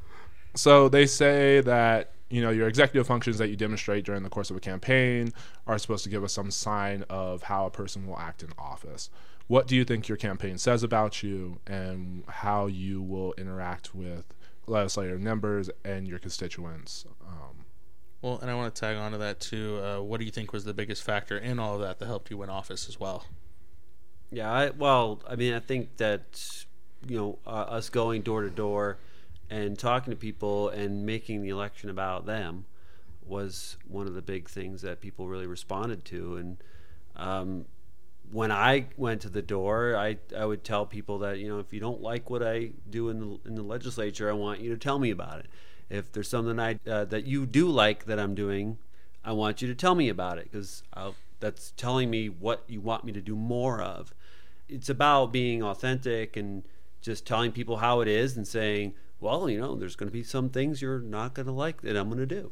[0.55, 4.51] so they say that you know your executive functions that you demonstrate during the course
[4.51, 5.33] of a campaign
[5.66, 9.11] are supposed to give us some sign of how a person will act in office.
[9.47, 14.35] What do you think your campaign says about you, and how you will interact with
[14.66, 17.05] legislative members and your constituents?
[17.27, 17.66] Um,
[18.22, 19.81] Well, and I want to tag on to that too.
[19.85, 22.31] Uh, what do you think was the biggest factor in all of that that helped
[22.31, 23.27] you win office as well?
[24.31, 26.64] Yeah, I, well, I mean, I think that
[27.07, 28.97] you know uh, us going door to door
[29.51, 32.64] and talking to people and making the election about them
[33.26, 36.36] was one of the big things that people really responded to.
[36.36, 36.57] And
[37.16, 37.64] um,
[38.30, 41.72] when I went to the door, I I would tell people that you know if
[41.72, 44.78] you don't like what I do in the in the legislature, I want you to
[44.78, 45.47] tell me about it.
[45.90, 48.78] If there's something I uh, that you do like that I'm doing,
[49.24, 50.82] I want you to tell me about it because
[51.40, 54.14] that's telling me what you want me to do more of.
[54.68, 56.64] It's about being authentic and
[57.03, 60.22] just telling people how it is and saying, well, you know, there's going to be
[60.22, 62.50] some things you're not going to like that I'm going to do.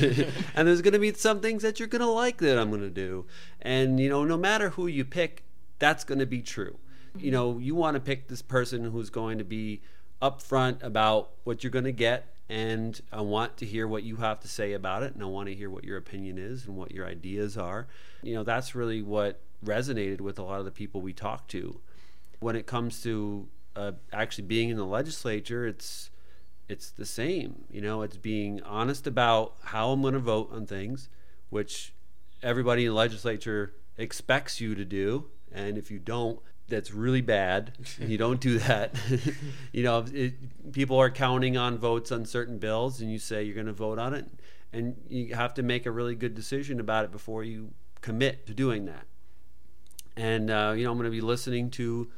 [0.54, 2.82] and there's going to be some things that you're going to like that I'm going
[2.82, 3.26] to do.
[3.60, 5.44] And, you know, no matter who you pick,
[5.78, 6.78] that's going to be true.
[7.16, 9.82] You know, you want to pick this person who's going to be
[10.22, 14.40] upfront about what you're going to get and I want to hear what you have
[14.40, 16.92] to say about it, and I want to hear what your opinion is and what
[16.92, 17.86] your ideas are.
[18.22, 21.80] You know, that's really what resonated with a lot of the people we talked to.
[22.40, 26.10] When it comes to uh, actually being in the legislature, it's
[26.68, 27.64] it's the same.
[27.70, 31.08] You know, it's being honest about how I'm going to vote on things,
[31.50, 31.92] which
[32.42, 37.72] everybody in the legislature expects you to do, and if you don't, that's really bad.
[38.00, 38.94] You don't do that.
[39.72, 43.56] You know it, people are counting on votes on certain bills and you say you're
[43.56, 44.26] going to vote on it.
[44.72, 48.54] And you have to make a really good decision about it before you commit to
[48.54, 49.06] doing that.
[50.16, 52.08] And uh, you know i'm going to be listening to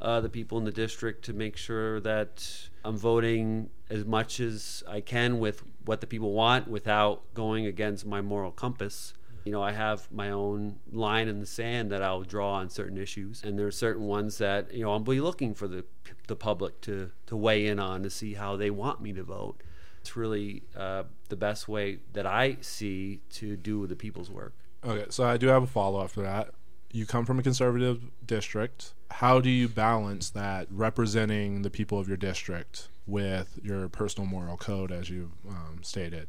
[0.00, 4.82] uh, the people in the district to make sure that i'm voting as much as
[4.88, 9.14] i can with what the people want without going against my moral compass
[9.46, 12.98] you know, I have my own line in the sand that I'll draw on certain
[12.98, 15.84] issues, and there are certain ones that you know I'll be looking for the
[16.26, 19.62] the public to to weigh in on to see how they want me to vote.
[20.00, 24.52] It's really uh, the best way that I see to do the people's work.
[24.84, 26.50] Okay, so I do have a follow up for that.
[26.90, 28.94] You come from a conservative district.
[29.10, 34.56] How do you balance that representing the people of your district with your personal moral
[34.56, 36.28] code, as you um, stated?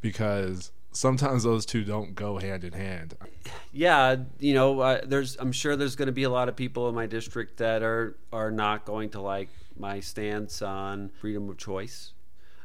[0.00, 3.16] Because sometimes those two don't go hand in hand.
[3.72, 6.88] Yeah, you know, uh, there's I'm sure there's going to be a lot of people
[6.88, 9.48] in my district that are are not going to like
[9.78, 12.12] my stance on freedom of choice,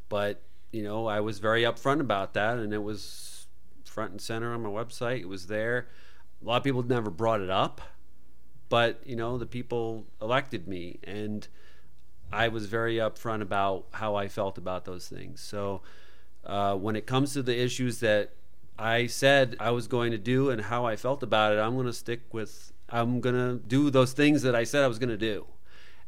[0.09, 3.47] but you know, I was very upfront about that, and it was
[3.85, 5.21] front and center on my website.
[5.21, 5.87] It was there.
[6.41, 7.81] A lot of people never brought it up,
[8.69, 11.47] but you know, the people elected me, and
[12.31, 15.41] I was very upfront about how I felt about those things.
[15.41, 15.81] So
[16.45, 18.31] uh, when it comes to the issues that
[18.77, 21.87] I said I was going to do and how I felt about it, I'm going
[21.87, 22.71] to stick with.
[22.89, 25.45] I'm going to do those things that I said I was going to do.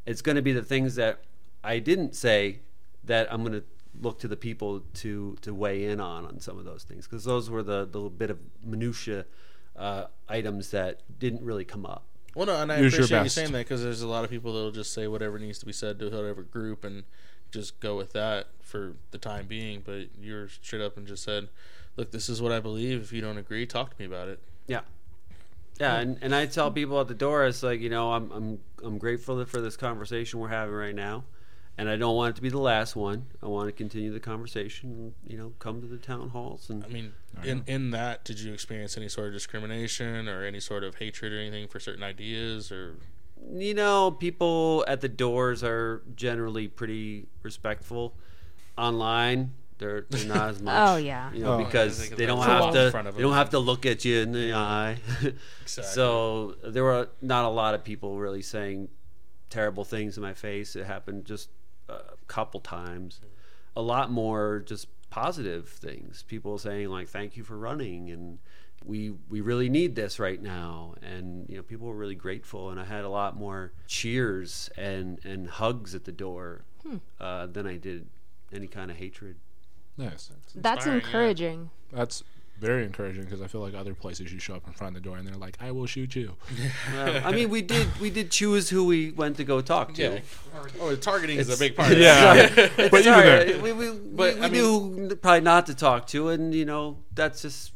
[0.06, 1.20] It's going to be the things that
[1.62, 2.60] I didn't say
[3.04, 3.64] that I'm going to
[4.00, 7.26] look to the people to to weigh in on on some of those things because
[7.26, 9.26] those were the the little bit of minutia
[9.76, 12.04] uh, items that didn't really come up.
[12.36, 14.54] Well, no, and I Use appreciate you saying that because there's a lot of people
[14.54, 17.04] that'll just say whatever needs to be said to whatever group and
[17.52, 19.82] just go with that for the time being.
[19.84, 21.50] But you're straight up and just said,
[21.96, 23.02] "Look, this is what I believe.
[23.02, 24.82] If you don't agree, talk to me about it." Yeah.
[25.80, 28.60] Yeah, and, and I tell people at the door, it's like you know, I'm I'm
[28.84, 31.24] I'm grateful for this conversation we're having right now,
[31.80, 33.26] and I don't want it to be the last one.
[33.42, 34.90] I want to continue the conversation.
[34.92, 37.14] And, you know, come to the town halls and I mean,
[37.44, 41.34] in in that, did you experience any sort of discrimination or any sort of hatred
[41.34, 42.98] or anything for certain ideas or?
[43.54, 48.14] You know, people at the doors are generally pretty respectful.
[48.78, 50.76] Online, they're, they're not as much.
[50.78, 51.32] Oh, yeah.
[51.34, 51.64] You know, Oh.
[51.64, 52.86] because Yeah, they don't have to.
[52.88, 54.98] in front of They don't have to look at you in the eye.
[55.62, 55.94] Exactly.
[55.94, 58.90] So there were not a lot of people really saying
[59.50, 60.76] terrible things in my face.
[60.76, 61.50] It happened just
[61.90, 63.20] a couple times.
[63.76, 66.24] A lot more just positive things.
[66.24, 68.40] People saying like, "Thank you for running," and
[68.86, 70.96] we we really need this right now.
[71.02, 72.70] And you know, people were really grateful.
[72.70, 76.64] And I had a lot more cheers and and hugs at the door
[77.20, 78.08] uh, than I did
[78.52, 79.38] any kind of hatred.
[79.98, 80.32] Nice.
[80.56, 81.06] That's inspiring, yeah.
[81.06, 81.70] encouraging.
[81.92, 82.24] That's
[82.60, 85.10] very encouraging because I feel like other places you show up in front of the
[85.10, 86.36] door and they're like, "I will shoot you."
[86.94, 90.02] Well, I mean, we did we did choose who we went to go talk to.
[90.02, 90.20] yeah.
[90.82, 91.92] Oh, targeting is a big part.
[91.92, 91.98] Of.
[92.00, 95.76] Yeah, It's but even there, we, we, But, we, I we knew probably not to
[95.76, 97.72] talk to, and you know that's just.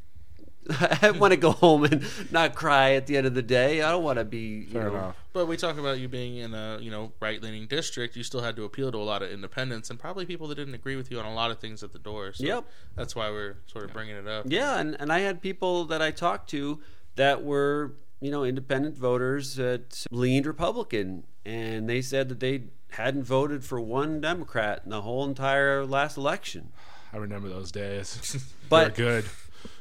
[1.02, 3.82] I want to go home and not cry at the end of the day.
[3.82, 4.38] I don't want to be.
[4.38, 5.18] You fair know, enough.
[5.34, 8.16] But we talk about you being in a you know right leaning district.
[8.16, 10.74] You still had to appeal to a lot of independents and probably people that didn't
[10.74, 12.34] agree with you on a lot of things at the door.
[12.34, 12.66] So Yep.
[12.96, 14.46] That's why we're sort of bringing it up.
[14.48, 16.80] Yeah, and, and I had people that I talked to
[17.16, 23.24] that were you know independent voters that leaned Republican, and they said that they hadn't
[23.24, 26.72] voted for one Democrat in the whole entire last election.
[27.14, 28.54] I remember those days.
[28.70, 29.26] But- good.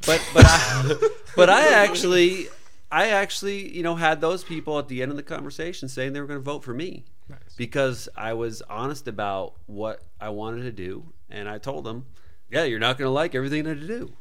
[0.07, 0.95] But but I,
[1.37, 2.49] but I actually
[2.91, 6.21] I actually you know had those people at the end of the conversation saying they
[6.21, 7.39] were going to vote for me Nice.
[7.57, 12.07] because I was honest about what I wanted to do and I told them
[12.51, 14.13] yeah you're not going to like everything that I do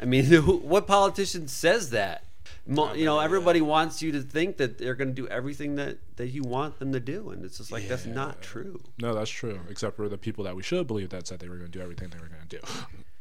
[0.00, 2.24] I mean who, what politician says that
[2.66, 5.98] Mo, you know everybody wants you to think that they're going to do everything that
[6.16, 9.30] that you want them to do and it's just like that's not true No, that's
[9.30, 9.58] true.
[9.68, 11.82] Except for the people that we should believe that said they were going to do
[11.82, 12.62] everything they were going to do.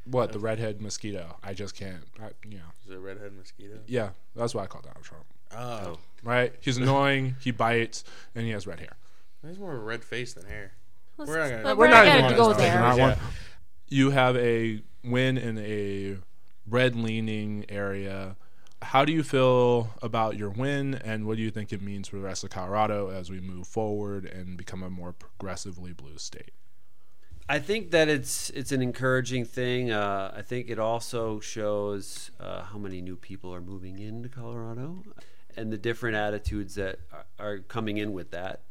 [0.05, 1.37] What the redhead mosquito?
[1.43, 2.03] I just can't.
[2.21, 2.63] I, you know.
[2.85, 3.79] Is it a redhead mosquito?
[3.87, 5.25] Yeah, that's why I call Donald Trump.
[5.51, 5.57] Oh.
[5.93, 6.53] oh, Right?
[6.61, 7.35] He's annoying.
[7.41, 8.03] he bites,
[8.35, 8.97] and he has red hair.
[9.47, 10.73] he's more of a red face than hair.
[11.17, 12.79] Let's- We're not gonna- we're we're not not going to gonna go there.
[12.79, 13.07] Not Yeah.
[13.09, 13.17] one.
[13.89, 16.17] You have a win in a
[16.67, 18.35] red leaning area.
[18.81, 22.15] How do you feel about your win, and what do you think it means for
[22.15, 26.51] the rest of Colorado as we move forward and become a more progressively blue state?
[27.51, 29.91] I think that it's it's an encouraging thing.
[29.91, 35.03] Uh, I think it also shows uh, how many new people are moving into Colorado,
[35.57, 38.61] and the different attitudes that are, are coming in with that.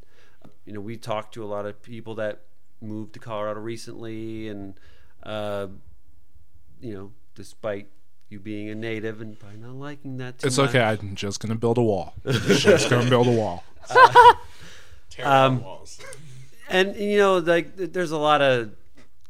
[0.64, 2.42] You know, we talked to a lot of people that
[2.80, 4.78] moved to Colorado recently, and
[5.24, 5.66] uh,
[6.80, 7.88] you know, despite
[8.28, 10.82] you being a native and probably not liking that, too It's much, okay.
[10.82, 12.14] I'm just going to build a wall.
[12.24, 13.64] just going to build a wall.
[15.20, 15.64] Um,
[16.68, 18.72] and you know like there's a lot of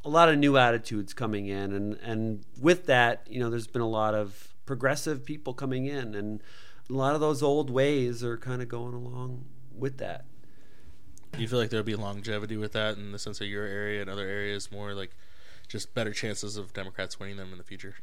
[0.04, 3.82] a lot of new attitudes coming in and and with that you know there's been
[3.82, 6.42] a lot of progressive people coming in and
[6.90, 10.24] a lot of those old ways are kind of going along with that
[11.32, 14.00] Do you feel like there'll be longevity with that in the sense of your area
[14.00, 15.16] and other areas more like
[15.68, 17.96] just better chances of Democrats winning them in the future?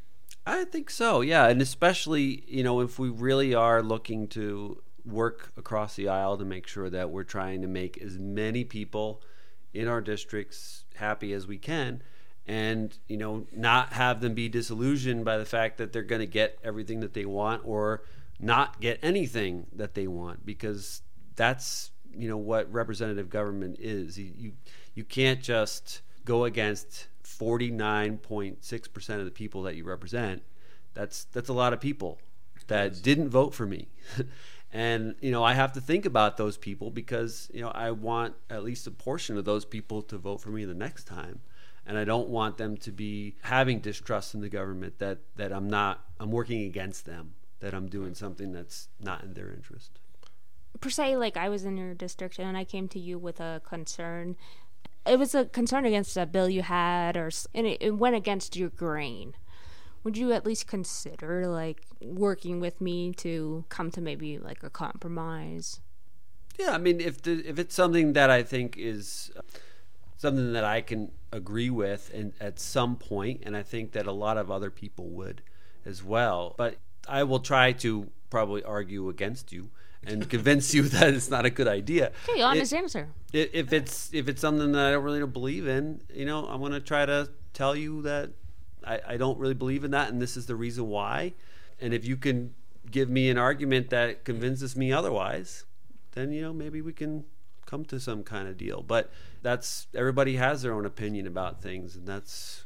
[0.46, 5.52] I think so, yeah, and especially you know if we really are looking to work
[5.56, 9.22] across the aisle to make sure that we're trying to make as many people
[9.72, 12.02] in our districts happy as we can,
[12.46, 16.26] and you know not have them be disillusioned by the fact that they're going to
[16.26, 18.02] get everything that they want or
[18.38, 21.02] not get anything that they want because
[21.36, 24.18] that's you know what representative government is.
[24.18, 24.52] You you,
[24.94, 30.42] you can't just go against 49.6% of the people that you represent.
[30.94, 32.18] That's that's a lot of people
[32.68, 33.88] that didn't vote for me.
[34.76, 38.34] and you know, I have to think about those people because, you know, I want
[38.50, 41.40] at least a portion of those people to vote for me the next time.
[41.86, 45.70] And I don't want them to be having distrust in the government that that I'm
[45.70, 49.92] not I'm working against them, that I'm doing something that's not in their interest.
[50.80, 53.62] per se, like I was in your district and I came to you with a
[53.64, 54.36] concern.
[55.06, 58.56] It was a concern against a bill you had, or and it, it went against
[58.56, 59.34] your grain.
[60.06, 64.70] Would you at least consider like working with me to come to maybe like a
[64.70, 65.80] compromise?
[66.56, 69.40] Yeah, I mean, if the, if it's something that I think is uh,
[70.16, 74.12] something that I can agree with, and at some point, and I think that a
[74.12, 75.42] lot of other people would
[75.84, 76.54] as well.
[76.56, 76.76] But
[77.08, 79.70] I will try to probably argue against you
[80.04, 82.12] and convince you that it's not a good idea.
[82.28, 83.08] Okay, honest answer.
[83.32, 86.78] If it's if it's something that I don't really believe in, you know, I'm gonna
[86.78, 88.30] try to tell you that
[88.86, 91.34] I, I don't really believe in that, and this is the reason why.
[91.80, 92.54] And if you can
[92.90, 95.64] give me an argument that convinces me otherwise,
[96.12, 97.24] then you know maybe we can
[97.66, 98.82] come to some kind of deal.
[98.82, 99.10] But
[99.42, 102.64] that's everybody has their own opinion about things, and that's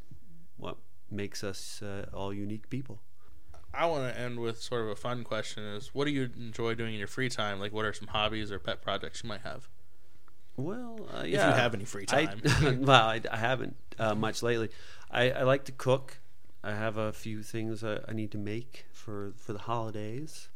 [0.56, 0.76] what
[1.10, 3.00] makes us uh, all unique people.
[3.72, 6.74] I want to end with sort of a fun question: Is what do you enjoy
[6.74, 7.58] doing in your free time?
[7.58, 9.68] Like, what are some hobbies or pet projects you might have?
[10.56, 12.40] Well, uh, you have any free I- time.
[12.82, 14.70] well, I, I haven't uh, much lately.
[15.10, 16.18] I, I like to cook.
[16.62, 20.48] I have a few things I, I need to make for for the holidays.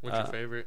[0.00, 0.66] What's your Uh, favorite?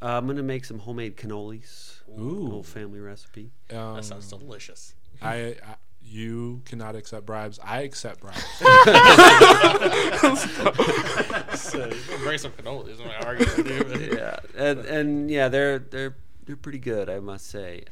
[0.00, 2.00] Uh, I'm gonna make some homemade cannolis.
[2.18, 2.44] Ooh.
[2.44, 3.50] Little family recipe.
[3.70, 4.94] Um, That sounds delicious.
[5.20, 7.60] I, I you cannot accept bribes.
[7.62, 8.42] I accept bribes.
[11.60, 11.90] so,
[12.24, 13.00] bring some cannolis.
[13.00, 14.12] I'm not arguing with you.
[14.16, 17.84] Yeah, and and yeah, they're they're they're pretty good, I must say.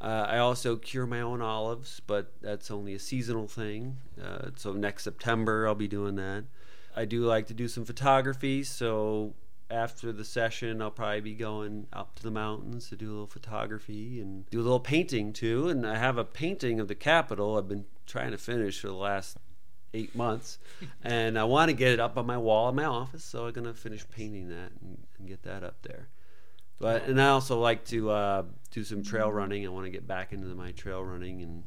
[0.00, 3.96] Uh, I also cure my own olives, but that's only a seasonal thing.
[4.22, 6.44] Uh, so next September, I'll be doing that.
[6.94, 9.34] I do like to do some photography, so
[9.70, 13.26] after the session, I'll probably be going up to the mountains to do a little
[13.26, 15.68] photography and do a little painting too.
[15.68, 18.94] And I have a painting of the Capitol I've been trying to finish for the
[18.94, 19.36] last
[19.94, 20.58] eight months,
[21.02, 23.24] and I want to get it up on my wall in my office.
[23.24, 26.08] So I'm gonna finish painting that and, and get that up there.
[26.78, 29.66] But and I also like to uh, do some trail running.
[29.66, 31.64] I want to get back into my trail running and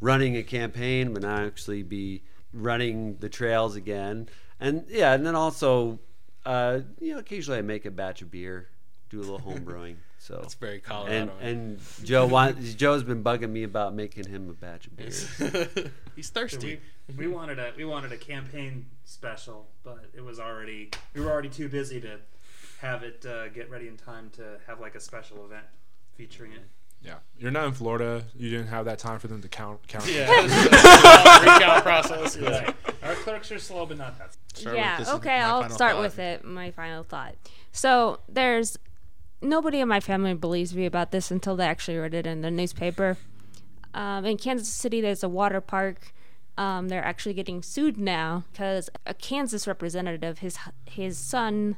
[0.00, 2.22] running a campaign, but not actually be
[2.52, 4.28] running the trails again.
[4.58, 6.00] And yeah, and then also,
[6.44, 8.68] uh, you know, occasionally I make a batch of beer,
[9.08, 9.98] do a little home brewing.
[10.18, 11.32] So That's very and Colorado.
[11.40, 15.90] and Joe want, Joe's been bugging me about making him a batch of beer.
[16.16, 16.78] He's thirsty.
[17.08, 21.30] we, we wanted a we wanted a campaign special, but it was already we were
[21.30, 22.18] already too busy to
[22.80, 25.64] have it uh, get ready in time to have like a special event
[26.14, 26.62] featuring it.
[27.02, 28.24] yeah, you're not in Florida.
[28.36, 30.06] You didn't have that time for them to count count.
[30.10, 30.30] Yeah,
[31.54, 32.36] recount process.
[32.36, 32.72] Yeah.
[33.02, 34.36] Our clerks are slow, but not that.
[34.54, 36.02] Start yeah, okay, I'll start thought.
[36.02, 36.44] with it.
[36.44, 37.34] My final thought.
[37.72, 38.78] So there's
[39.40, 42.50] nobody in my family believes me about this until they actually read it in the
[42.50, 43.16] newspaper.
[43.94, 46.12] Um, in Kansas City, there's a water park.
[46.58, 51.76] Um, they're actually getting sued now because a Kansas representative, his his son,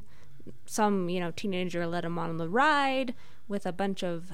[0.66, 3.14] some you know teenager, led him on the ride
[3.49, 4.30] with a bunch of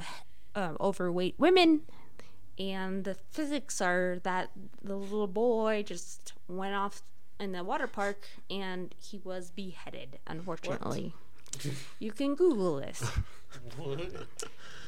[0.55, 1.83] uh, overweight women,
[2.59, 4.51] and the physics are that
[4.83, 7.03] the little boy just went off
[7.41, 10.19] in the water park and he was beheaded.
[10.27, 11.15] Unfortunately,
[11.99, 13.05] you can Google this.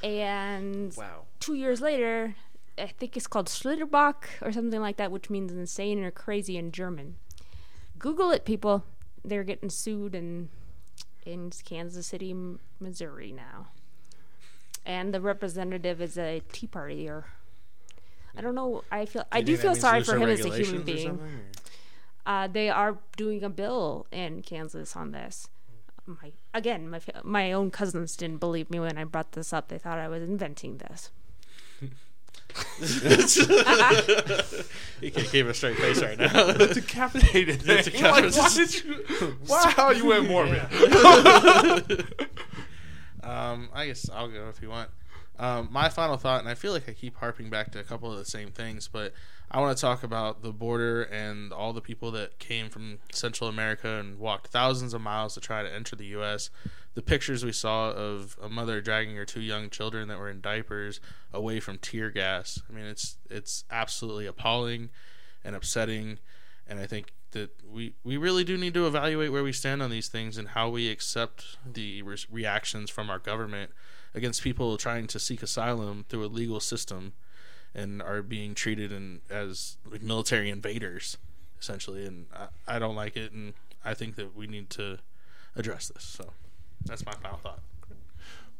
[0.02, 1.22] and wow.
[1.38, 2.34] two years later,
[2.78, 6.72] I think it's called Schlitterbahn or something like that, which means insane or crazy in
[6.72, 7.16] German.
[7.98, 8.84] Google it, people.
[9.24, 10.48] They're getting sued in
[11.24, 12.34] in Kansas City,
[12.78, 13.68] Missouri now,
[14.86, 17.26] and the representative is a Tea Party or
[18.36, 18.84] I don't know.
[18.90, 21.20] I feel I do think that feel sorry for him as a human being.
[22.26, 25.48] Uh, they are doing a bill in Kansas on this.
[26.06, 29.68] My again, my my own cousins didn't believe me when I brought this up.
[29.68, 31.10] They thought I was inventing this.
[35.00, 36.52] You can't keep a straight face right now.
[36.52, 37.62] Decapitated.
[37.66, 38.02] It's thing.
[38.02, 38.84] Like, why decapitated.
[39.08, 39.36] did you?
[39.48, 40.60] Wow, you went Mormon.
[43.22, 44.90] Um, I guess I'll go if you want.
[45.40, 48.12] Um, my final thought, and I feel like I keep harping back to a couple
[48.12, 49.14] of the same things, but
[49.50, 53.48] I want to talk about the border and all the people that came from Central
[53.48, 56.50] America and walked thousands of miles to try to enter the U.S.
[56.92, 60.42] The pictures we saw of a mother dragging her two young children that were in
[60.42, 61.00] diapers
[61.32, 62.60] away from tear gas.
[62.68, 64.90] I mean, it's it's absolutely appalling
[65.42, 66.18] and upsetting,
[66.68, 69.88] and I think that we we really do need to evaluate where we stand on
[69.88, 73.70] these things and how we accept the re- reactions from our government
[74.14, 77.12] against people trying to seek asylum through a legal system
[77.74, 81.16] and are being treated in, as like military invaders
[81.60, 83.54] essentially and I, I don't like it and
[83.84, 84.98] I think that we need to
[85.54, 86.30] address this so
[86.84, 87.60] that's my final thought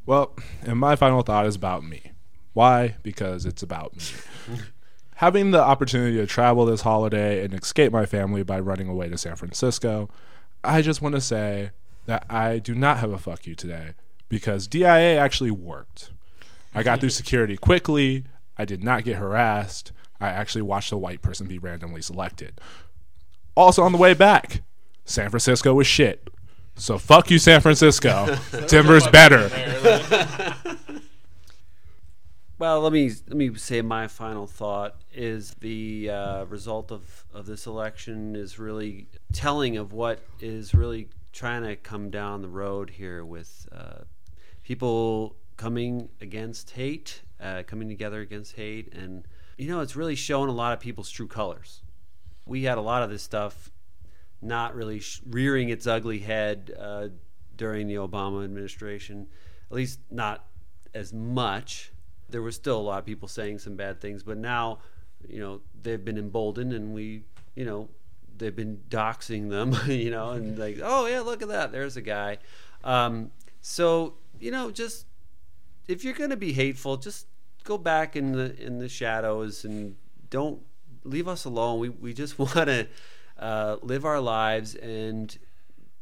[0.06, 2.12] Well, and my final thought is about me.
[2.52, 2.96] Why?
[3.02, 4.56] Because it's about me.
[5.16, 9.18] Having the opportunity to travel this holiday and escape my family by running away to
[9.18, 10.08] San Francisco,
[10.64, 11.70] I just want to say
[12.06, 13.90] that I do not have a fuck you today
[14.30, 16.10] because DIA actually worked.
[16.74, 18.24] I got through security quickly.
[18.56, 19.92] I did not get harassed.
[20.18, 22.58] I actually watched a white person be randomly selected.
[23.54, 24.62] Also, on the way back,
[25.04, 26.30] San Francisco was shit.
[26.76, 28.38] So fuck you, San Francisco.
[28.68, 29.50] Denver's better.
[32.58, 37.46] Well, let me let me say my final thought is the uh, result of, of
[37.46, 42.90] this election is really telling of what is really trying to come down the road
[42.90, 44.02] here with uh,
[44.70, 49.26] people coming against hate, uh, coming together against hate, and
[49.58, 51.82] you know it's really showing a lot of people's true colors.
[52.46, 53.72] We had a lot of this stuff
[54.40, 57.08] not really sh- rearing its ugly head uh,
[57.56, 59.26] during the Obama administration,
[59.72, 60.44] at least not
[60.94, 61.90] as much.
[62.28, 64.78] There was still a lot of people saying some bad things, but now,
[65.28, 67.24] you know, they've been emboldened, and we,
[67.56, 67.88] you know,
[68.38, 72.02] they've been doxing them, you know, and like, oh yeah, look at that, there's a
[72.02, 72.38] guy.
[72.84, 75.06] Um, so you know, just
[75.86, 77.26] if you're going to be hateful, just
[77.64, 79.96] go back in the in the shadows and
[80.30, 80.62] don't
[81.04, 81.78] leave us alone.
[81.78, 82.88] We we just want to
[83.38, 85.36] uh, live our lives, and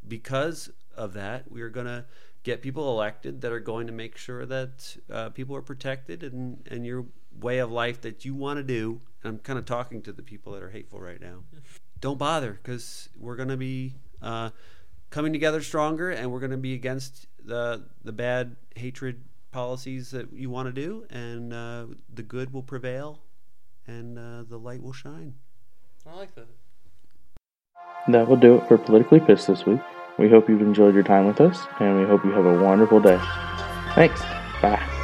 [0.06, 2.04] because of that, we are going to
[2.42, 6.66] get people elected that are going to make sure that uh, people are protected and
[6.70, 7.06] and your
[7.40, 9.00] way of life that you want to do.
[9.22, 11.42] And I'm kind of talking to the people that are hateful right now.
[12.00, 14.50] Don't bother because we're going to be uh,
[15.10, 20.32] coming together stronger, and we're going to be against the the bad hatred policies that
[20.32, 23.20] you want to do, and uh, the good will prevail,
[23.86, 25.34] and uh, the light will shine.
[26.06, 26.46] I like that.
[28.08, 29.80] That will do it for Politically Pissed this week.
[30.18, 33.00] We hope you've enjoyed your time with us, and we hope you have a wonderful
[33.00, 33.20] day.
[33.94, 34.20] Thanks.
[34.62, 34.97] Bye.